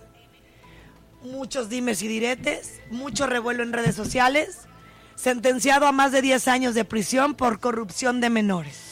Muchos 1.23 1.69
dimes 1.69 2.01
y 2.03 2.07
diretes, 2.07 2.81
mucho 2.91 3.25
revuelo 3.25 3.63
en 3.63 3.73
redes 3.73 3.95
sociales, 3.95 4.67
sentenciado 5.15 5.87
a 5.87 5.91
más 5.91 6.11
de 6.11 6.21
10 6.21 6.47
años 6.47 6.75
de 6.75 6.85
prisión 6.85 7.33
por 7.33 7.59
corrupción 7.59 8.21
de 8.21 8.29
menores. 8.29 8.91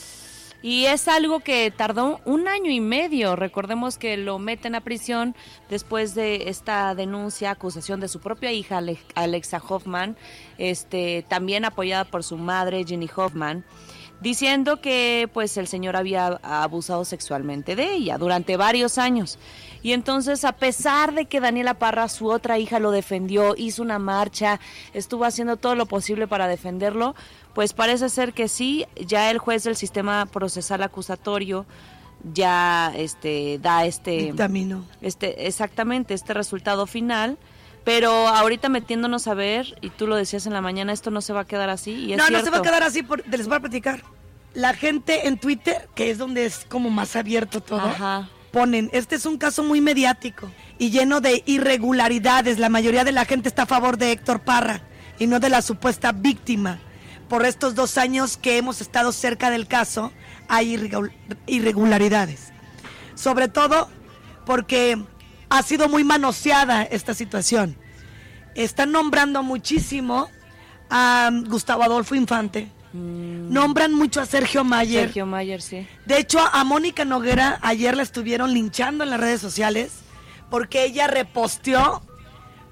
Y 0.64 0.86
es 0.86 1.10
algo 1.10 1.42
que 1.42 1.70
tardó 1.76 2.22
un 2.24 2.48
año 2.48 2.72
y 2.72 2.80
medio. 2.80 3.36
Recordemos 3.36 3.98
que 3.98 4.16
lo 4.16 4.40
meten 4.40 4.76
a 4.76 4.82
prisión 4.82 5.36
después 5.70 6.16
de 6.16 6.48
esta 6.48 6.96
denuncia, 6.96 7.52
acusación 7.52 8.00
de 8.00 8.08
su 8.08 8.22
propia 8.22 8.54
hija, 8.54 8.78
Ale- 8.78 8.98
Alexa 9.14 9.62
Hoffman, 9.68 10.16
este, 10.58 11.26
también 11.28 11.66
apoyada 11.66 12.06
por 12.06 12.24
su 12.24 12.38
madre, 12.38 12.86
Jenny 12.88 13.10
Hoffman, 13.14 13.66
diciendo 14.24 14.82
que 14.82 15.30
pues 15.34 15.56
el 15.58 15.68
señor 15.68 15.96
había 15.96 16.40
abusado 16.42 17.06
sexualmente 17.06 17.76
de 17.76 17.94
ella 17.94 18.18
durante 18.18 18.58
varios 18.58 18.98
años. 18.98 19.38
Y 19.84 19.92
entonces, 19.92 20.46
a 20.46 20.54
pesar 20.54 21.14
de 21.14 21.26
que 21.26 21.42
Daniela 21.42 21.74
Parra, 21.74 22.08
su 22.08 22.30
otra 22.30 22.58
hija, 22.58 22.80
lo 22.80 22.92
defendió, 22.92 23.54
hizo 23.58 23.82
una 23.84 24.00
marcha, 24.00 24.62
estuvo 24.94 25.26
haciendo 25.26 25.58
todo 25.58 25.76
lo 25.76 25.86
posible 25.86 26.26
para 26.26 26.48
defenderlo, 26.48 27.16
pues 27.54 27.74
parece 27.74 28.08
ser 28.10 28.32
que 28.34 28.48
sí, 28.48 28.86
ya 28.96 29.30
el 29.30 29.40
juez 29.40 29.64
del 29.66 29.76
sistema 29.76 30.26
procesal 30.26 30.82
acusatorio 30.84 31.66
ya 32.34 32.94
este 32.96 33.60
da 33.62 33.84
este 33.86 34.12
Dictaminó. 34.12 34.86
este 35.02 35.46
exactamente 35.46 36.14
este 36.14 36.34
resultado 36.34 36.88
final 36.88 37.38
pero 37.84 38.30
ahorita 38.30 38.70
metiéndonos 38.70 39.28
a 39.28 39.34
ver 39.34 39.76
y 39.82 39.90
tú 39.90 40.08
lo 40.08 40.16
decías 40.16 40.46
en 40.46 40.54
la 40.54 40.62
mañana 40.62 40.94
esto 40.94 41.12
no 41.12 41.20
se 41.20 41.34
va 41.34 41.42
a 41.42 41.46
quedar 41.46 41.70
así 41.70 41.92
y 41.92 42.14
es 42.14 42.18
no, 42.18 42.30
no 42.30 42.40
se 42.42 42.50
va 42.50 42.60
a 42.60 42.62
quedar 42.62 42.82
así, 42.82 43.04
por- 43.04 43.28
les 43.28 43.46
voy 43.46 43.58
a 43.58 43.60
platicar. 43.60 44.04
La 44.54 44.74
gente 44.74 45.28
en 45.28 45.38
Twitter, 45.38 45.90
que 45.96 46.12
es 46.12 46.18
donde 46.18 46.46
es 46.46 46.66
como 46.70 46.90
más 46.90 47.16
abierto 47.16 47.60
todo, 47.62 47.82
Ajá. 47.82 48.30
ponen, 48.52 48.90
este 48.94 49.16
es 49.16 49.26
un 49.26 49.38
caso 49.38 49.64
muy 49.64 49.82
mediático 49.82 50.52
y 50.78 50.92
lleno 50.92 51.22
de 51.22 51.42
irregularidades. 51.46 52.60
La 52.60 52.70
mayoría 52.70 53.04
de 53.04 53.12
la 53.12 53.26
gente 53.26 53.50
está 53.50 53.64
a 53.64 53.68
favor 53.68 53.98
de 53.98 54.12
Héctor 54.12 54.42
Parra 54.42 54.82
y 55.18 55.26
no 55.28 55.40
de 55.40 55.50
la 55.50 55.62
supuesta 55.64 56.12
víctima. 56.12 56.80
Por 57.30 57.46
estos 57.48 57.74
dos 57.74 57.98
años 57.98 58.38
que 58.38 58.58
hemos 58.58 58.80
estado 58.80 59.12
cerca 59.12 59.50
del 59.50 59.66
caso, 59.68 60.12
hay 60.48 60.76
irregu- 60.78 61.12
irregularidades. 61.48 62.52
Sobre 63.16 63.48
todo 63.48 63.90
porque 64.46 65.02
ha 65.50 65.64
sido 65.64 65.90
muy 65.90 66.04
manoseada 66.04 66.84
esta 66.84 67.16
situación. 67.16 67.76
Están 68.54 68.92
nombrando 68.92 69.42
muchísimo 69.42 70.30
a 70.92 71.32
Gustavo 71.48 71.82
Adolfo 71.82 72.14
Infante. 72.14 72.70
Nombran 72.94 73.92
mucho 73.92 74.22
a 74.22 74.26
Sergio 74.28 74.64
Mayer. 74.64 75.06
Sergio 75.06 75.26
Mayer 75.26 75.62
sí 75.64 75.88
De 76.06 76.20
hecho, 76.20 76.40
a 76.40 76.64
Mónica 76.64 77.06
Noguera 77.06 77.58
ayer 77.64 77.98
la 77.98 78.04
estuvieron 78.04 78.54
linchando 78.54 79.04
en 79.04 79.10
las 79.10 79.20
redes 79.20 79.42
sociales 79.42 80.04
porque 80.52 80.84
ella 80.84 81.08
reposteó 81.08 82.04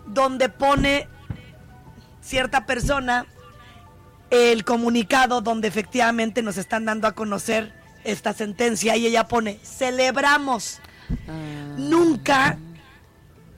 donde 0.06 0.50
pone 0.50 1.08
cierta 2.22 2.68
persona 2.68 3.26
el 4.30 4.64
comunicado 4.64 5.42
donde 5.42 5.68
efectivamente 5.68 6.44
nos 6.44 6.58
están 6.58 6.86
dando 6.86 7.08
a 7.08 7.14
conocer 7.14 7.74
esta 8.04 8.34
sentencia 8.34 8.96
y 8.98 9.08
ella 9.08 9.28
pone, 9.28 9.60
celebramos. 9.64 10.80
Nunca 11.78 12.60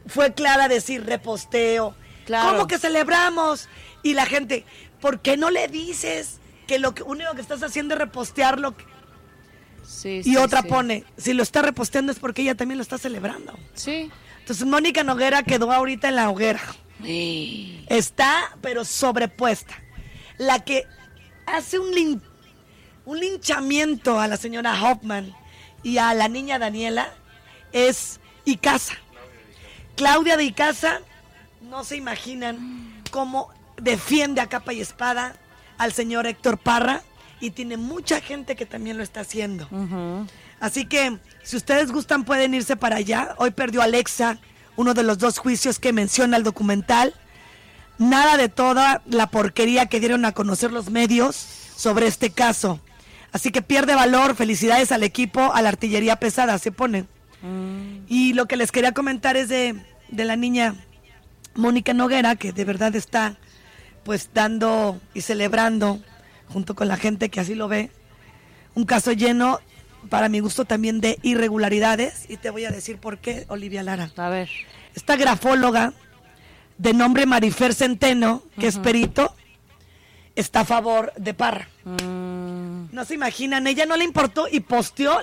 fue 0.07 0.33
clara 0.33 0.69
decir 0.69 1.05
reposteo. 1.05 1.95
Claro. 2.25 2.51
¿Cómo 2.51 2.67
que 2.67 2.79
celebramos? 2.79 3.67
Y 4.01 4.13
la 4.13 4.25
gente, 4.25 4.65
¿por 5.01 5.19
qué 5.19 5.35
no 5.35 5.49
le 5.49 5.67
dices 5.67 6.39
que 6.67 6.79
lo 6.79 6.93
que, 6.95 7.03
único 7.03 7.33
que 7.35 7.41
estás 7.41 7.61
haciendo 7.63 7.93
es 7.95 7.99
repostear 7.99 8.59
lo 8.59 8.75
que, 8.75 8.85
sí 9.85 10.19
y 10.19 10.23
sí, 10.23 10.37
otra 10.37 10.61
sí. 10.61 10.67
pone, 10.67 11.03
si 11.17 11.33
lo 11.33 11.43
está 11.43 11.61
reposteando 11.61 12.11
es 12.11 12.19
porque 12.19 12.41
ella 12.41 12.55
también 12.55 12.77
lo 12.77 12.83
está 12.83 12.97
celebrando. 12.97 13.57
sí 13.73 14.09
Entonces 14.39 14.65
Mónica 14.65 15.03
Noguera 15.03 15.43
quedó 15.43 15.71
ahorita 15.71 16.09
en 16.09 16.15
la 16.15 16.29
hoguera. 16.29 16.61
Sí. 17.01 17.83
Está, 17.89 18.55
pero 18.61 18.85
sobrepuesta. 18.85 19.75
La 20.37 20.59
que 20.63 20.85
hace 21.45 21.79
un, 21.79 21.91
lin- 21.93 22.21
un 23.05 23.19
linchamiento 23.19 24.19
a 24.19 24.27
la 24.27 24.37
señora 24.37 24.81
Hoffman 24.81 25.33
y 25.83 25.97
a 25.97 26.13
la 26.13 26.27
niña 26.29 26.59
Daniela 26.59 27.13
es 27.73 28.19
Icaza. 28.45 28.93
Claudia 29.95 30.37
de 30.37 30.45
Icaza, 30.45 30.99
no 31.61 31.83
se 31.83 31.97
imaginan 31.97 33.01
cómo 33.11 33.51
defiende 33.77 34.41
a 34.41 34.47
capa 34.49 34.73
y 34.73 34.81
espada 34.81 35.35
al 35.83 35.93
señor 35.93 36.27
Héctor 36.27 36.57
Parra 36.57 37.03
y 37.39 37.51
tiene 37.51 37.77
mucha 37.77 38.21
gente 38.21 38.55
que 38.55 38.65
también 38.65 38.97
lo 38.97 39.03
está 39.03 39.21
haciendo. 39.21 39.67
Así 40.59 40.85
que 40.85 41.19
si 41.43 41.57
ustedes 41.57 41.91
gustan 41.91 42.23
pueden 42.23 42.53
irse 42.53 42.75
para 42.75 42.95
allá. 42.95 43.35
Hoy 43.37 43.51
perdió 43.51 43.81
Alexa 43.81 44.39
uno 44.75 44.93
de 44.93 45.03
los 45.03 45.17
dos 45.17 45.37
juicios 45.37 45.77
que 45.77 45.93
menciona 45.93 46.37
el 46.37 46.43
documental. 46.43 47.13
Nada 47.97 48.37
de 48.37 48.49
toda 48.49 49.01
la 49.05 49.27
porquería 49.27 49.87
que 49.87 49.99
dieron 49.99 50.25
a 50.25 50.31
conocer 50.31 50.71
los 50.71 50.89
medios 50.89 51.35
sobre 51.35 52.07
este 52.07 52.31
caso. 52.31 52.79
Así 53.33 53.51
que 53.51 53.61
pierde 53.61 53.93
valor. 53.93 54.35
Felicidades 54.35 54.91
al 54.91 55.03
equipo, 55.03 55.51
a 55.53 55.61
la 55.61 55.69
artillería 55.69 56.15
pesada, 56.15 56.57
se 56.59 56.71
pone. 56.71 57.05
Y 58.07 58.31
lo 58.33 58.45
que 58.45 58.55
les 58.55 58.71
quería 58.71 58.93
comentar 58.93 59.35
es 59.35 59.49
de, 59.49 59.75
de 60.07 60.23
la 60.23 60.37
niña 60.37 60.75
Mónica 61.55 61.93
Noguera, 61.93 62.37
que 62.37 62.53
de 62.53 62.63
verdad 62.63 62.95
está 62.95 63.37
pues 64.03 64.29
dando 64.33 64.99
y 65.13 65.21
celebrando 65.21 65.99
junto 66.49 66.75
con 66.75 66.87
la 66.87 66.97
gente 66.97 67.29
que 67.29 67.39
así 67.39 67.55
lo 67.55 67.67
ve 67.67 67.89
un 68.75 68.85
caso 68.85 69.11
lleno, 69.11 69.59
para 70.09 70.29
mi 70.29 70.39
gusto, 70.39 70.65
también 70.65 70.99
de 70.99 71.19
irregularidades. 71.21 72.25
Y 72.29 72.37
te 72.37 72.49
voy 72.49 72.65
a 72.65 72.71
decir 72.71 72.97
por 72.97 73.19
qué, 73.19 73.45
Olivia 73.47 73.83
Lara. 73.83 74.11
a 74.17 74.29
ver 74.29 74.49
Esta 74.95 75.15
grafóloga 75.15 75.93
de 76.77 76.93
nombre 76.93 77.25
Marifer 77.25 77.73
Centeno, 77.73 78.43
que 78.59 78.67
es 78.67 78.77
perito, 78.79 79.35
está 80.35 80.61
a 80.61 80.65
favor 80.65 81.13
de 81.17 81.33
Parra. 81.33 81.69
Mm, 81.83 82.93
No 82.93 83.05
se 83.05 83.13
imaginan, 83.13 83.67
ella 83.67 83.85
no 83.85 83.95
le 83.95 84.03
importó 84.03 84.47
y 84.51 84.61
posteó 84.61 85.19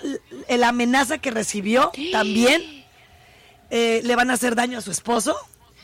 la 0.49 0.69
amenaza 0.69 1.19
que 1.19 1.31
recibió 1.31 1.91
también. 2.13 2.63
Eh, 3.71 4.01
le 4.05 4.17
van 4.17 4.31
a 4.31 4.35
hacer 4.35 4.55
daño 4.55 4.79
a 4.79 4.81
su 4.81 4.91
esposo 4.91 5.37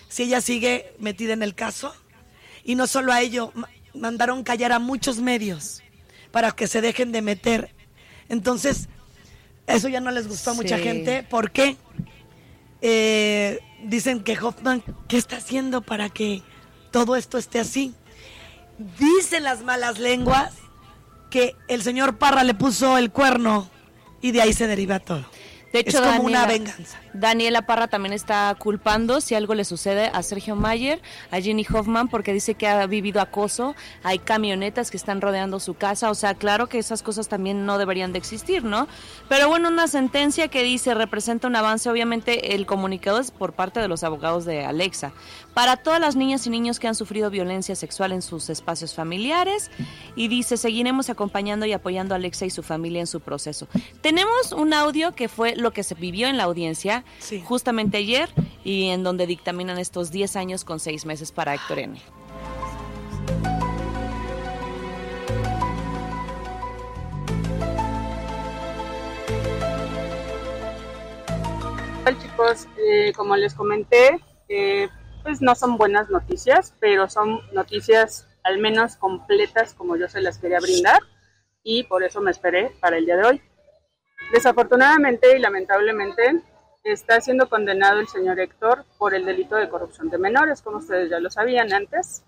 si 0.09 0.25
ella 0.25 0.41
sigue 0.41 0.95
metida 0.99 1.33
en 1.33 1.43
el 1.43 1.55
caso. 1.55 1.95
Y 2.67 2.75
no 2.75 2.87
solo 2.87 3.13
a 3.13 3.21
ello, 3.23 3.53
ma- 3.55 3.69
mandaron 3.95 4.43
callar 4.43 4.73
a 4.73 4.79
muchos 4.79 5.19
medios 5.21 5.83
para 6.33 6.51
que 6.53 6.67
se 6.67 6.81
dejen 6.83 7.13
de 7.13 7.23
meter. 7.23 7.71
Entonces, 8.29 8.89
eso 9.67 9.89
ya 9.89 10.01
no 10.01 10.11
les 10.11 10.29
gustó 10.29 10.51
a 10.51 10.55
mucha 10.55 10.77
Sí. 10.77 10.83
gente. 10.83 11.23
¿Por 11.23 11.51
qué? 11.53 11.77
Eh, 12.83 13.61
dicen 13.85 14.21
que 14.23 14.39
Hoffman, 14.39 14.83
¿qué 15.09 15.17
está 15.17 15.37
haciendo 15.39 15.81
para 15.83 16.11
que 16.11 16.43
todo 16.91 17.17
esto 17.17 17.39
esté 17.39 17.61
así? 17.61 17.95
Dicen 18.99 19.45
las 19.45 19.63
malas 19.63 19.99
lenguas 19.99 20.53
que 21.31 21.55
el 21.69 21.83
señor 21.83 22.19
Parra 22.19 22.45
le 22.45 22.55
puso 22.55 22.99
el 22.99 23.11
cuerno 23.11 23.71
y 24.21 24.33
de 24.33 24.43
ahí 24.43 24.53
se 24.53 24.67
deriva 24.67 24.99
todo. 25.01 25.25
De 25.73 25.81
hecho, 25.81 25.99
es 25.99 26.01
como 26.01 26.11
Daniela, 26.11 26.39
una 26.39 26.47
venganza. 26.47 26.99
Daniela 27.13 27.63
Parra 27.63 27.89
también 27.89 28.13
está 28.13 28.55
culpando 28.59 29.21
si 29.21 29.35
algo 29.35 29.55
le 29.55 29.65
sucede 29.65 30.11
a 30.13 30.23
Sergio 30.23 30.57
Mayer, 30.57 31.01
a 31.31 31.41
Jenny 31.41 31.67
Hoffman, 31.71 32.09
porque 32.09 32.33
dice 32.33 32.55
que 32.55 32.69
ha 32.69 32.87
vivido 32.87 33.21
acoso. 33.21 33.75
Hay 34.03 34.19
camionetas 34.19 34.91
que 34.91 34.97
están 34.97 35.21
rodeando 35.21 35.61
su 35.61 35.75
casa. 35.75 36.11
O 36.11 36.15
sea, 36.15 36.35
claro 36.35 36.69
que 36.69 36.79
esas 36.79 37.03
cosas 37.03 37.29
también 37.29 37.67
no 37.67 37.79
deberían 37.79 38.13
de 38.13 38.19
existir, 38.19 38.65
¿no? 38.65 38.89
Pero 39.29 39.49
bueno, 39.49 39.69
una 39.69 39.89
sentencia 39.89 40.49
que 40.49 40.63
dice 40.63 40.95
representa 40.95 41.49
un 41.49 41.57
avance. 41.57 41.91
Obviamente, 41.91 42.55
el 42.55 42.67
comunicado 42.67 43.19
es 43.19 43.31
por 43.31 43.53
parte 43.53 43.81
de 43.81 43.89
los 43.89 44.05
abogados 44.05 44.45
de 44.45 44.65
Alexa. 44.65 45.13
Para 45.57 45.79
todas 45.79 45.99
las 45.99 46.17
niñas 46.17 46.47
y 46.47 46.51
niños 46.51 46.79
que 46.79 46.87
han 46.87 46.95
sufrido 46.95 47.31
violencia 47.31 47.75
sexual 47.75 48.13
en 48.13 48.21
sus 48.21 48.51
espacios 48.51 48.95
familiares. 48.95 49.71
Y 50.15 50.29
dice, 50.29 50.59
seguiremos 50.59 51.09
acompañando 51.09 51.65
y 51.65 51.73
apoyando 51.73 52.15
a 52.15 52.17
Alexa 52.19 52.45
y 52.45 52.51
su 52.51 52.63
familia 52.63 53.01
en 53.01 53.07
su 53.07 53.21
proceso. 53.23 53.67
Tenemos 54.03 54.53
un 54.53 54.75
audio 54.75 55.15
que 55.15 55.31
fue 55.31 55.57
lo 55.57 55.71
que 55.71 55.83
se 55.83 55.95
vivió 55.95 56.29
en 56.29 56.37
la 56.37 56.43
audiencia 56.45 57.05
Sí. 57.21 57.41
justamente 57.43 57.97
ayer 57.97 58.29
y 58.65 58.89
en 58.89 59.03
donde 59.03 59.27
dictaminan 59.27 59.79
estos 59.79 60.11
10 60.11 60.37
años 60.37 60.63
con 60.63 60.79
6 60.79 61.07
meses 61.07 61.33
para 61.33 61.55
Héctor 61.55 61.79
N. 61.79 61.99
Hola 72.05 72.17
chicos, 72.23 72.69
Eh, 72.77 73.13
como 73.17 73.37
les 73.37 73.55
comenté, 73.55 74.21
eh, 74.49 74.89
pues 75.27 75.43
no 75.43 75.57
son 75.57 75.77
buenas 75.77 76.09
noticias, 76.09 76.73
pero 76.79 77.09
son 77.09 77.41
noticias 77.53 78.29
al 78.45 78.59
menos 78.59 78.95
completas 78.95 79.75
como 79.75 79.97
yo 79.97 80.09
se 80.09 80.21
las 80.21 80.39
quería 80.39 80.61
brindar 80.61 81.01
y 81.65 81.83
por 81.83 82.05
eso 82.05 82.21
me 82.21 82.31
esperé 82.31 82.71
para 82.81 82.97
el 82.97 83.07
día 83.07 83.17
de 83.17 83.25
hoy. 83.25 83.43
Desafortunadamente 84.33 85.37
y 85.37 85.41
lamentablemente 85.41 86.45
está 86.85 87.21
siendo 87.21 87.49
condenado 87.49 87.99
el 87.99 88.07
señor 88.07 88.39
Héctor 88.39 88.85
por 88.99 89.15
el 89.15 89.25
delito 89.25 89.57
de 89.57 89.69
corrupción 89.69 90.11
de 90.11 90.19
menores, 90.19 90.63
como 90.63 90.77
ustedes 90.77 91.11
ya 91.11 91.19
lo 91.19 91.29
sabían 91.29 91.73
antes. 91.73 92.25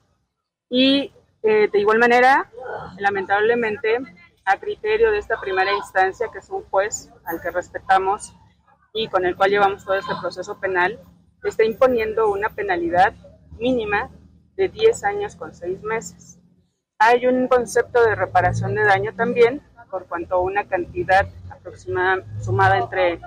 Y 0.68 1.12
eh, 1.44 1.68
de 1.72 1.78
igual 1.78 2.00
manera, 2.00 2.50
lamentablemente, 2.98 3.98
a 4.44 4.58
criterio 4.58 5.12
de 5.12 5.18
esta 5.18 5.40
primera 5.40 5.72
instancia, 5.72 6.30
que 6.32 6.40
es 6.40 6.50
un 6.50 6.64
juez 6.64 7.10
al 7.24 7.40
que 7.40 7.52
respetamos 7.52 8.34
y 8.92 9.06
con 9.06 9.24
el 9.24 9.36
cual 9.36 9.50
llevamos 9.50 9.84
todo 9.84 9.94
este 9.94 10.16
proceso 10.20 10.58
penal, 10.58 10.98
está 11.44 11.64
imponiendo 11.64 12.30
una 12.30 12.48
penalidad 12.50 13.14
mínima 13.58 14.10
de 14.56 14.68
10 14.68 15.04
años 15.04 15.36
con 15.36 15.54
6 15.54 15.82
meses. 15.82 16.38
Hay 16.98 17.26
un 17.26 17.46
concepto 17.46 18.02
de 18.02 18.14
reparación 18.16 18.74
de 18.74 18.84
daño 18.84 19.14
también, 19.14 19.62
por 19.90 20.06
cuanto 20.06 20.40
una 20.40 20.66
cantidad 20.68 21.26
aproximada 21.50 22.24
sumada 22.42 22.78
entre 22.78 23.20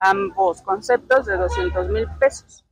ambos 0.00 0.60
conceptos 0.62 1.26
de 1.26 1.36
200 1.36 1.88
mil 1.88 2.06
pesos. 2.20 2.64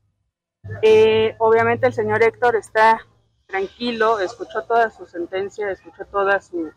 Eh, 0.83 1.35
obviamente 1.39 1.87
el 1.87 1.93
señor 1.93 2.23
Héctor 2.23 2.57
está 2.57 3.01
tranquilo, 3.47 4.21
escuchó 4.21 4.63
toda 4.65 4.91
su 4.91 5.07
sentencia, 5.07 5.71
escuchó 5.71 6.05
toda 6.07 6.41
su, 6.41 6.71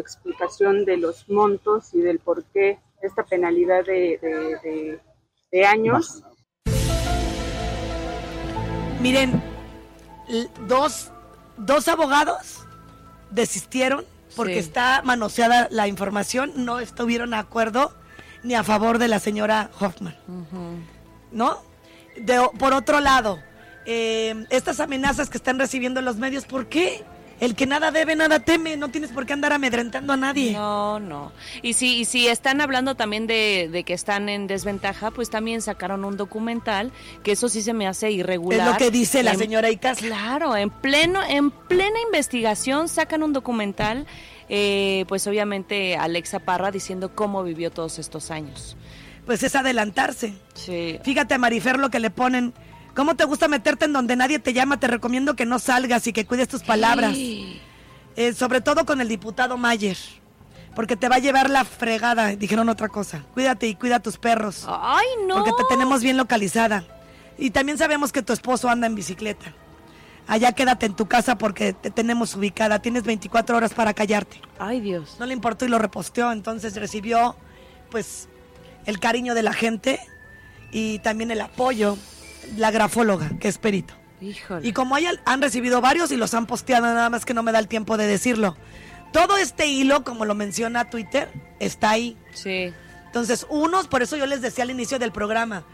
explicación 0.00 0.84
de 0.84 0.96
los 0.96 1.28
montos 1.28 1.94
y 1.94 2.00
del 2.00 2.18
por 2.18 2.42
qué 2.46 2.80
esta 3.02 3.22
penalidad 3.24 3.84
de- 3.84 4.98
de 5.52 5.64
años. 5.66 6.24
Miren, 9.00 9.42
dos, 10.68 11.10
dos 11.56 11.88
abogados 11.88 12.58
desistieron 13.30 14.04
porque 14.36 14.54
Sí. 14.54 14.58
está 14.60 15.02
manoseada 15.02 15.68
la 15.70 15.88
información, 15.88 16.52
no 16.56 16.78
estuvieron 16.80 17.30
de 17.30 17.36
acuerdo 17.36 17.92
ni 18.42 18.54
a 18.54 18.62
favor 18.62 18.98
de 18.98 19.08
la 19.08 19.18
señora 19.18 19.70
Hoffman, 19.80 20.16
¿no? 21.32 21.58
De 22.16 22.40
por 22.58 22.74
otro 22.74 23.00
lado, 23.00 23.40
eh, 23.86 24.46
estas 24.50 24.80
amenazas 24.80 25.30
que 25.30 25.38
están 25.38 25.58
recibiendo 25.58 26.00
los 26.02 26.16
medios, 26.16 26.44
¿por 26.44 26.68
qué? 26.68 27.04
El 27.40 27.54
que 27.54 27.66
nada 27.66 27.90
debe, 27.90 28.14
nada 28.14 28.40
teme, 28.40 28.76
no 28.76 28.90
tienes 28.90 29.10
por 29.10 29.24
qué 29.24 29.32
andar 29.32 29.54
amedrentando 29.54 30.12
a 30.12 30.16
nadie. 30.18 30.52
No, 30.52 31.00
no. 31.00 31.32
Y 31.62 31.72
si, 31.72 32.00
y 32.00 32.04
si 32.04 32.28
están 32.28 32.60
hablando 32.60 32.94
también 32.94 33.26
de, 33.26 33.70
de 33.72 33.82
que 33.82 33.94
están 33.94 34.28
en 34.28 34.46
desventaja, 34.46 35.10
pues 35.10 35.30
también 35.30 35.62
sacaron 35.62 36.04
un 36.04 36.18
documental, 36.18 36.92
que 37.22 37.32
eso 37.32 37.48
sí 37.48 37.62
se 37.62 37.72
me 37.72 37.86
hace 37.86 38.10
irregular. 38.10 38.68
Es 38.68 38.72
lo 38.74 38.78
que 38.78 38.90
dice 38.90 39.22
la 39.22 39.34
señora 39.34 39.70
Icas. 39.70 39.98
Claro, 39.98 40.54
en 40.54 40.68
pleno, 40.68 41.22
en 41.22 41.50
plena 41.50 41.98
investigación 42.06 42.88
sacan 42.88 43.22
un 43.22 43.32
documental, 43.32 44.06
eh, 44.50 45.06
pues 45.08 45.26
obviamente 45.26 45.96
Alexa 45.96 46.40
Parra 46.40 46.70
diciendo 46.70 47.14
cómo 47.14 47.42
vivió 47.42 47.70
todos 47.70 47.98
estos 47.98 48.30
años. 48.30 48.76
Pues 49.24 49.42
es 49.42 49.54
adelantarse. 49.54 50.34
Sí. 50.54 50.98
Fíjate 51.04 51.34
a 51.34 51.38
Marifer 51.38 51.78
lo 51.78 51.88
que 51.88 52.00
le 52.00 52.10
ponen. 52.10 52.52
¿Cómo 52.94 53.14
te 53.14 53.24
gusta 53.24 53.48
meterte 53.48 53.84
en 53.84 53.92
donde 53.92 54.16
nadie 54.16 54.38
te 54.38 54.52
llama? 54.52 54.80
Te 54.80 54.86
recomiendo 54.86 55.36
que 55.36 55.46
no 55.46 55.58
salgas 55.58 56.06
y 56.06 56.12
que 56.12 56.26
cuides 56.26 56.48
tus 56.48 56.62
palabras. 56.62 57.16
Eh, 57.16 58.32
sobre 58.34 58.60
todo 58.60 58.84
con 58.84 59.00
el 59.00 59.08
diputado 59.08 59.56
Mayer. 59.56 59.96
Porque 60.74 60.96
te 60.96 61.08
va 61.08 61.16
a 61.16 61.18
llevar 61.18 61.50
la 61.50 61.64
fregada. 61.64 62.28
Dijeron 62.36 62.68
otra 62.68 62.88
cosa. 62.88 63.24
Cuídate 63.34 63.66
y 63.66 63.74
cuida 63.74 63.96
a 63.96 64.00
tus 64.00 64.18
perros. 64.18 64.66
Ay, 64.68 65.06
no. 65.26 65.36
Porque 65.36 65.52
te 65.52 65.64
tenemos 65.68 66.02
bien 66.02 66.16
localizada. 66.16 66.84
Y 67.38 67.50
también 67.50 67.78
sabemos 67.78 68.12
que 68.12 68.22
tu 68.22 68.32
esposo 68.32 68.68
anda 68.68 68.86
en 68.86 68.94
bicicleta. 68.94 69.54
Allá 70.26 70.52
quédate 70.52 70.86
en 70.86 70.94
tu 70.94 71.06
casa 71.06 71.38
porque 71.38 71.72
te 71.72 71.90
tenemos 71.90 72.36
ubicada. 72.36 72.80
Tienes 72.80 73.02
24 73.02 73.56
horas 73.56 73.74
para 73.74 73.94
callarte. 73.94 74.40
Ay, 74.58 74.80
Dios. 74.80 75.16
No 75.18 75.26
le 75.26 75.32
importó 75.32 75.64
y 75.64 75.68
lo 75.68 75.78
reposteó. 75.78 76.30
Entonces 76.30 76.76
recibió, 76.76 77.36
pues, 77.90 78.28
el 78.86 79.00
cariño 79.00 79.34
de 79.34 79.42
la 79.42 79.52
gente 79.52 80.00
y 80.70 80.98
también 81.00 81.30
el 81.30 81.40
apoyo. 81.40 81.96
La 82.56 82.70
grafóloga, 82.70 83.30
que 83.38 83.48
es 83.48 83.58
perito. 83.58 83.94
Híjole. 84.20 84.66
Y 84.66 84.72
como 84.72 84.94
hay, 84.94 85.06
han 85.24 85.42
recibido 85.42 85.80
varios 85.80 86.10
y 86.10 86.16
los 86.16 86.34
han 86.34 86.46
posteado, 86.46 86.86
nada 86.86 87.08
más 87.10 87.24
que 87.24 87.34
no 87.34 87.42
me 87.42 87.52
da 87.52 87.58
el 87.58 87.68
tiempo 87.68 87.96
de 87.96 88.06
decirlo. 88.06 88.56
Todo 89.12 89.36
este 89.36 89.66
hilo, 89.66 90.04
como 90.04 90.24
lo 90.24 90.34
menciona 90.34 90.90
Twitter, 90.90 91.30
está 91.58 91.90
ahí. 91.90 92.16
Sí. 92.32 92.72
Entonces, 93.06 93.46
unos, 93.48 93.88
por 93.88 94.02
eso 94.02 94.16
yo 94.16 94.26
les 94.26 94.40
decía 94.40 94.64
al 94.64 94.70
inicio 94.70 94.98
del 94.98 95.10
programa, 95.10 95.64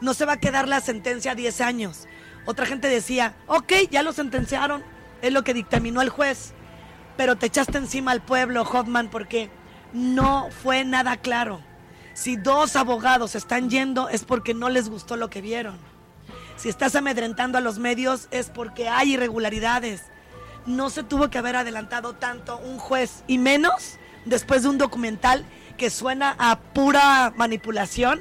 no 0.00 0.14
se 0.14 0.24
va 0.24 0.34
a 0.34 0.40
quedar 0.40 0.68
la 0.68 0.80
sentencia 0.80 1.32
a 1.32 1.34
10 1.34 1.60
años. 1.62 2.06
Otra 2.44 2.64
gente 2.66 2.88
decía, 2.88 3.34
ok, 3.48 3.72
ya 3.90 4.02
lo 4.02 4.12
sentenciaron, 4.12 4.84
es 5.20 5.32
lo 5.32 5.42
que 5.42 5.54
dictaminó 5.54 6.00
el 6.00 6.10
juez, 6.10 6.52
pero 7.16 7.36
te 7.36 7.46
echaste 7.46 7.78
encima 7.78 8.12
al 8.12 8.22
pueblo, 8.22 8.62
Hoffman, 8.62 9.08
porque 9.10 9.50
no 9.92 10.48
fue 10.62 10.84
nada 10.84 11.16
claro. 11.16 11.60
Si 12.14 12.36
dos 12.36 12.76
abogados 12.76 13.34
están 13.34 13.68
yendo 13.68 14.08
es 14.08 14.24
porque 14.24 14.54
no 14.54 14.68
les 14.68 14.88
gustó 14.88 15.16
lo 15.16 15.28
que 15.28 15.40
vieron. 15.40 15.76
Si 16.56 16.68
estás 16.68 16.94
amedrentando 16.94 17.58
a 17.58 17.60
los 17.60 17.78
medios 17.78 18.28
es 18.30 18.48
porque 18.50 18.88
hay 18.88 19.14
irregularidades. 19.14 20.02
No 20.64 20.90
se 20.90 21.02
tuvo 21.02 21.30
que 21.30 21.38
haber 21.38 21.56
adelantado 21.56 22.14
tanto 22.14 22.58
un 22.58 22.78
juez 22.78 23.22
y 23.26 23.38
menos 23.38 23.98
después 24.24 24.62
de 24.62 24.68
un 24.70 24.78
documental 24.78 25.44
que 25.76 25.90
suena 25.90 26.34
a 26.38 26.58
pura 26.58 27.32
manipulación, 27.36 28.20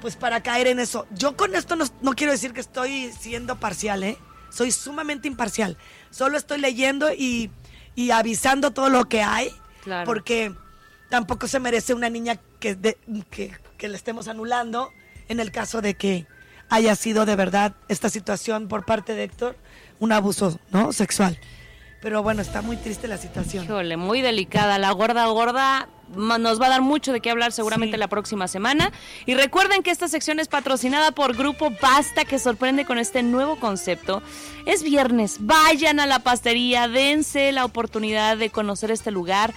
pues 0.00 0.14
para 0.16 0.42
caer 0.42 0.66
en 0.68 0.78
eso. 0.78 1.06
Yo 1.10 1.36
con 1.36 1.54
esto 1.56 1.74
no, 1.74 1.86
no 2.02 2.12
quiero 2.14 2.32
decir 2.32 2.52
que 2.52 2.60
estoy 2.60 3.10
siendo 3.18 3.56
parcial, 3.58 4.02
¿eh? 4.04 4.18
Soy 4.50 4.70
sumamente 4.70 5.26
imparcial. 5.26 5.76
Solo 6.10 6.36
estoy 6.38 6.58
leyendo 6.60 7.10
y, 7.12 7.50
y 7.94 8.10
avisando 8.10 8.70
todo 8.72 8.90
lo 8.90 9.06
que 9.08 9.22
hay, 9.22 9.50
Claro. 9.82 10.04
porque 10.06 10.52
tampoco 11.08 11.48
se 11.48 11.58
merece 11.60 11.94
una 11.94 12.10
niña 12.10 12.38
que, 12.60 12.74
de- 12.74 12.98
que, 13.30 13.56
que 13.78 13.88
le 13.88 13.96
estemos 13.96 14.28
anulando 14.28 14.92
en 15.28 15.40
el 15.40 15.50
caso 15.50 15.80
de 15.80 15.94
que 15.94 16.26
haya 16.68 16.94
sido 16.96 17.26
de 17.26 17.36
verdad 17.36 17.74
esta 17.88 18.08
situación 18.10 18.68
por 18.68 18.84
parte 18.84 19.14
de 19.14 19.24
Héctor 19.24 19.56
un 19.98 20.12
abuso 20.12 20.58
no 20.70 20.92
sexual. 20.92 21.38
Pero 22.02 22.22
bueno, 22.22 22.42
está 22.42 22.62
muy 22.62 22.76
triste 22.76 23.08
la 23.08 23.16
situación. 23.16 23.64
Híjole, 23.64 23.96
muy 23.96 24.20
delicada. 24.20 24.78
La 24.78 24.92
gorda 24.92 25.26
gorda 25.26 25.88
nos 26.14 26.60
va 26.60 26.66
a 26.66 26.68
dar 26.68 26.82
mucho 26.82 27.12
de 27.12 27.20
qué 27.20 27.30
hablar 27.30 27.50
seguramente 27.50 27.96
Sí. 27.96 28.00
la 28.00 28.06
próxima 28.08 28.46
semana. 28.46 28.92
Y 29.24 29.34
recuerden 29.34 29.82
que 29.82 29.90
esta 29.90 30.06
sección 30.06 30.38
es 30.38 30.46
patrocinada 30.46 31.10
por 31.12 31.34
Grupo 31.36 31.72
Basta, 31.82 32.24
que 32.24 32.38
sorprende 32.38 32.84
con 32.84 32.98
este 32.98 33.22
nuevo 33.24 33.56
concepto. 33.58 34.22
Es 34.66 34.82
viernes, 34.84 35.38
vayan 35.40 35.98
a 35.98 36.06
la 36.06 36.20
pastería, 36.20 36.86
dense 36.86 37.50
la 37.50 37.64
oportunidad 37.64 38.36
de 38.36 38.50
conocer 38.50 38.90
este 38.92 39.10
lugar. 39.10 39.52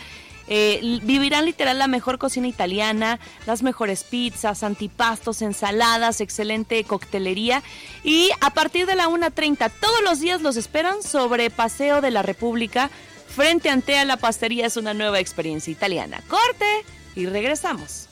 Eh, 0.52 1.00
vivirán 1.04 1.46
literal 1.46 1.78
la 1.78 1.88
mejor 1.88 2.18
cocina 2.18 2.48
italiana, 2.48 3.20
las 3.46 3.62
mejores 3.62 4.04
pizzas, 4.04 4.64
antipastos, 4.64 5.44
ensaladas, 5.44 6.22
excelente 6.22 6.84
coctelería. 6.84 7.62
Y 8.04 8.32
a 8.42 8.50
partir 8.50 8.88
de 8.88 8.96
la 8.96 9.08
1.30 9.08 9.72
todos 9.80 10.02
los 10.04 10.20
días 10.20 10.42
los 10.42 10.58
esperan 10.58 11.04
sobre 11.04 11.52
Paseo 11.52 12.02
de 12.02 12.12
la 12.12 12.24
República. 12.24 12.90
Frente 13.28 13.70
ante 13.70 13.98
a 13.98 14.06
la 14.06 14.18
pastería 14.18 14.66
es 14.66 14.76
una 14.76 14.96
nueva 14.96 15.20
experiencia 15.20 15.72
italiana. 15.72 16.22
Corte 16.28 16.84
y 17.16 17.28
regresamos. 17.28 18.10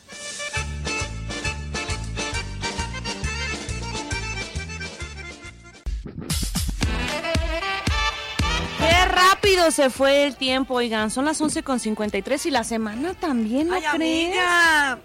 Rápido 9.17 9.71
se 9.71 9.89
fue 9.89 10.25
el 10.25 10.36
tiempo, 10.36 10.75
oigan, 10.75 11.10
son 11.12 11.25
las 11.25 11.41
11.53 11.41 12.45
y 12.45 12.51
la 12.51 12.63
semana 12.63 13.13
también, 13.13 13.67
¿no 13.67 13.73
Ay, 13.75 13.82
crees? 13.82 13.93
amiga. 13.93 14.99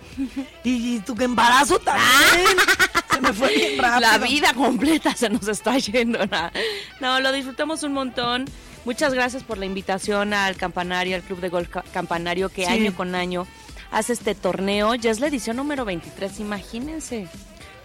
Y, 0.64 0.96
y 0.96 1.00
tu 1.00 1.14
embarazo 1.22 1.78
también. 1.78 2.56
Se 3.14 3.20
me 3.20 3.32
fue 3.32 3.54
bien 3.54 3.78
rápido. 3.78 4.00
La 4.00 4.18
vida 4.18 4.54
completa 4.54 5.14
se 5.14 5.28
nos 5.28 5.46
está 5.48 5.76
yendo. 5.78 6.18
¿no? 6.26 6.50
No, 7.00 7.20
lo 7.20 7.32
disfrutamos 7.32 7.82
un 7.82 7.92
montón. 7.92 8.44
Muchas 8.84 9.14
gracias 9.14 9.44
por 9.44 9.58
la 9.58 9.66
invitación 9.66 10.34
al 10.34 10.56
campanario, 10.56 11.14
al 11.16 11.22
Club 11.22 11.40
de 11.40 11.48
Golf 11.48 11.68
Ca- 11.68 11.84
Campanario, 11.92 12.48
que 12.48 12.64
Sí. 12.66 12.72
año 12.72 12.94
con 12.96 13.14
año 13.14 13.46
hace 13.92 14.12
este 14.12 14.34
torneo. 14.34 14.94
Ya 14.96 15.10
es 15.10 15.20
la 15.20 15.28
edición 15.28 15.56
número 15.56 15.84
23, 15.84 16.40
imagínense. 16.40 17.28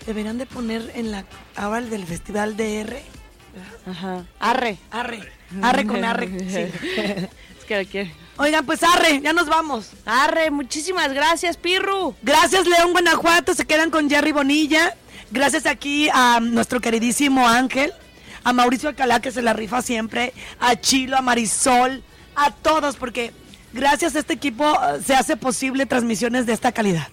Deberían 0.06 0.38
de 0.38 0.46
poner 0.46 0.92
en 0.96 1.12
la 1.12 1.26
ahora 1.56 1.80
el 1.80 1.90
del 1.90 2.06
festival 2.06 2.56
de 2.58 2.80
R. 2.82 3.04
Ajá. 3.86 4.26
Arre. 4.40 4.78
Arre. 4.92 5.20
Arre 5.62 5.86
con 5.88 6.04
arre. 6.04 6.28
Sí. 6.50 7.28
Es 7.60 7.66
que, 7.68 7.86
que- 7.86 8.12
Oigan, 8.38 8.66
pues 8.66 8.84
arre, 8.84 9.20
ya 9.22 9.34
nos 9.34 9.48
vamos. 9.48 9.90
Arre, 10.06 10.52
muchísimas 10.52 11.12
gracias, 11.14 11.58
Pirru. 11.58 12.16
Gracias, 12.22 12.68
León 12.68 12.92
Guanajuato. 12.92 13.54
Se 13.56 13.66
quedan 13.66 13.90
con 13.90 14.10
Jerry 14.10 14.32
Bonilla. 14.32 14.96
Gracias 15.32 15.66
aquí 15.66 16.08
a 16.14 16.40
nuestro 16.40 16.80
queridísimo 16.80 17.48
Ángel, 17.48 17.92
a 18.44 18.54
Mauricio 18.54 18.88
Alcalá, 18.90 19.20
que 19.22 19.32
se 19.32 19.42
la 19.42 19.54
rifa 19.54 19.82
siempre, 19.82 20.34
a 20.60 20.76
Chilo, 20.80 21.18
a 21.18 21.22
Marisol, 21.22 22.04
a 22.36 22.52
todos, 22.52 22.96
porque 22.96 23.34
gracias 23.74 24.16
a 24.16 24.20
este 24.20 24.34
equipo 24.34 24.64
eh, 24.72 25.02
se 25.06 25.16
hace 25.16 25.36
posible 25.36 25.86
transmisiones 25.86 26.46
de 26.46 26.54
esta 26.54 26.72
calidad. 26.72 27.08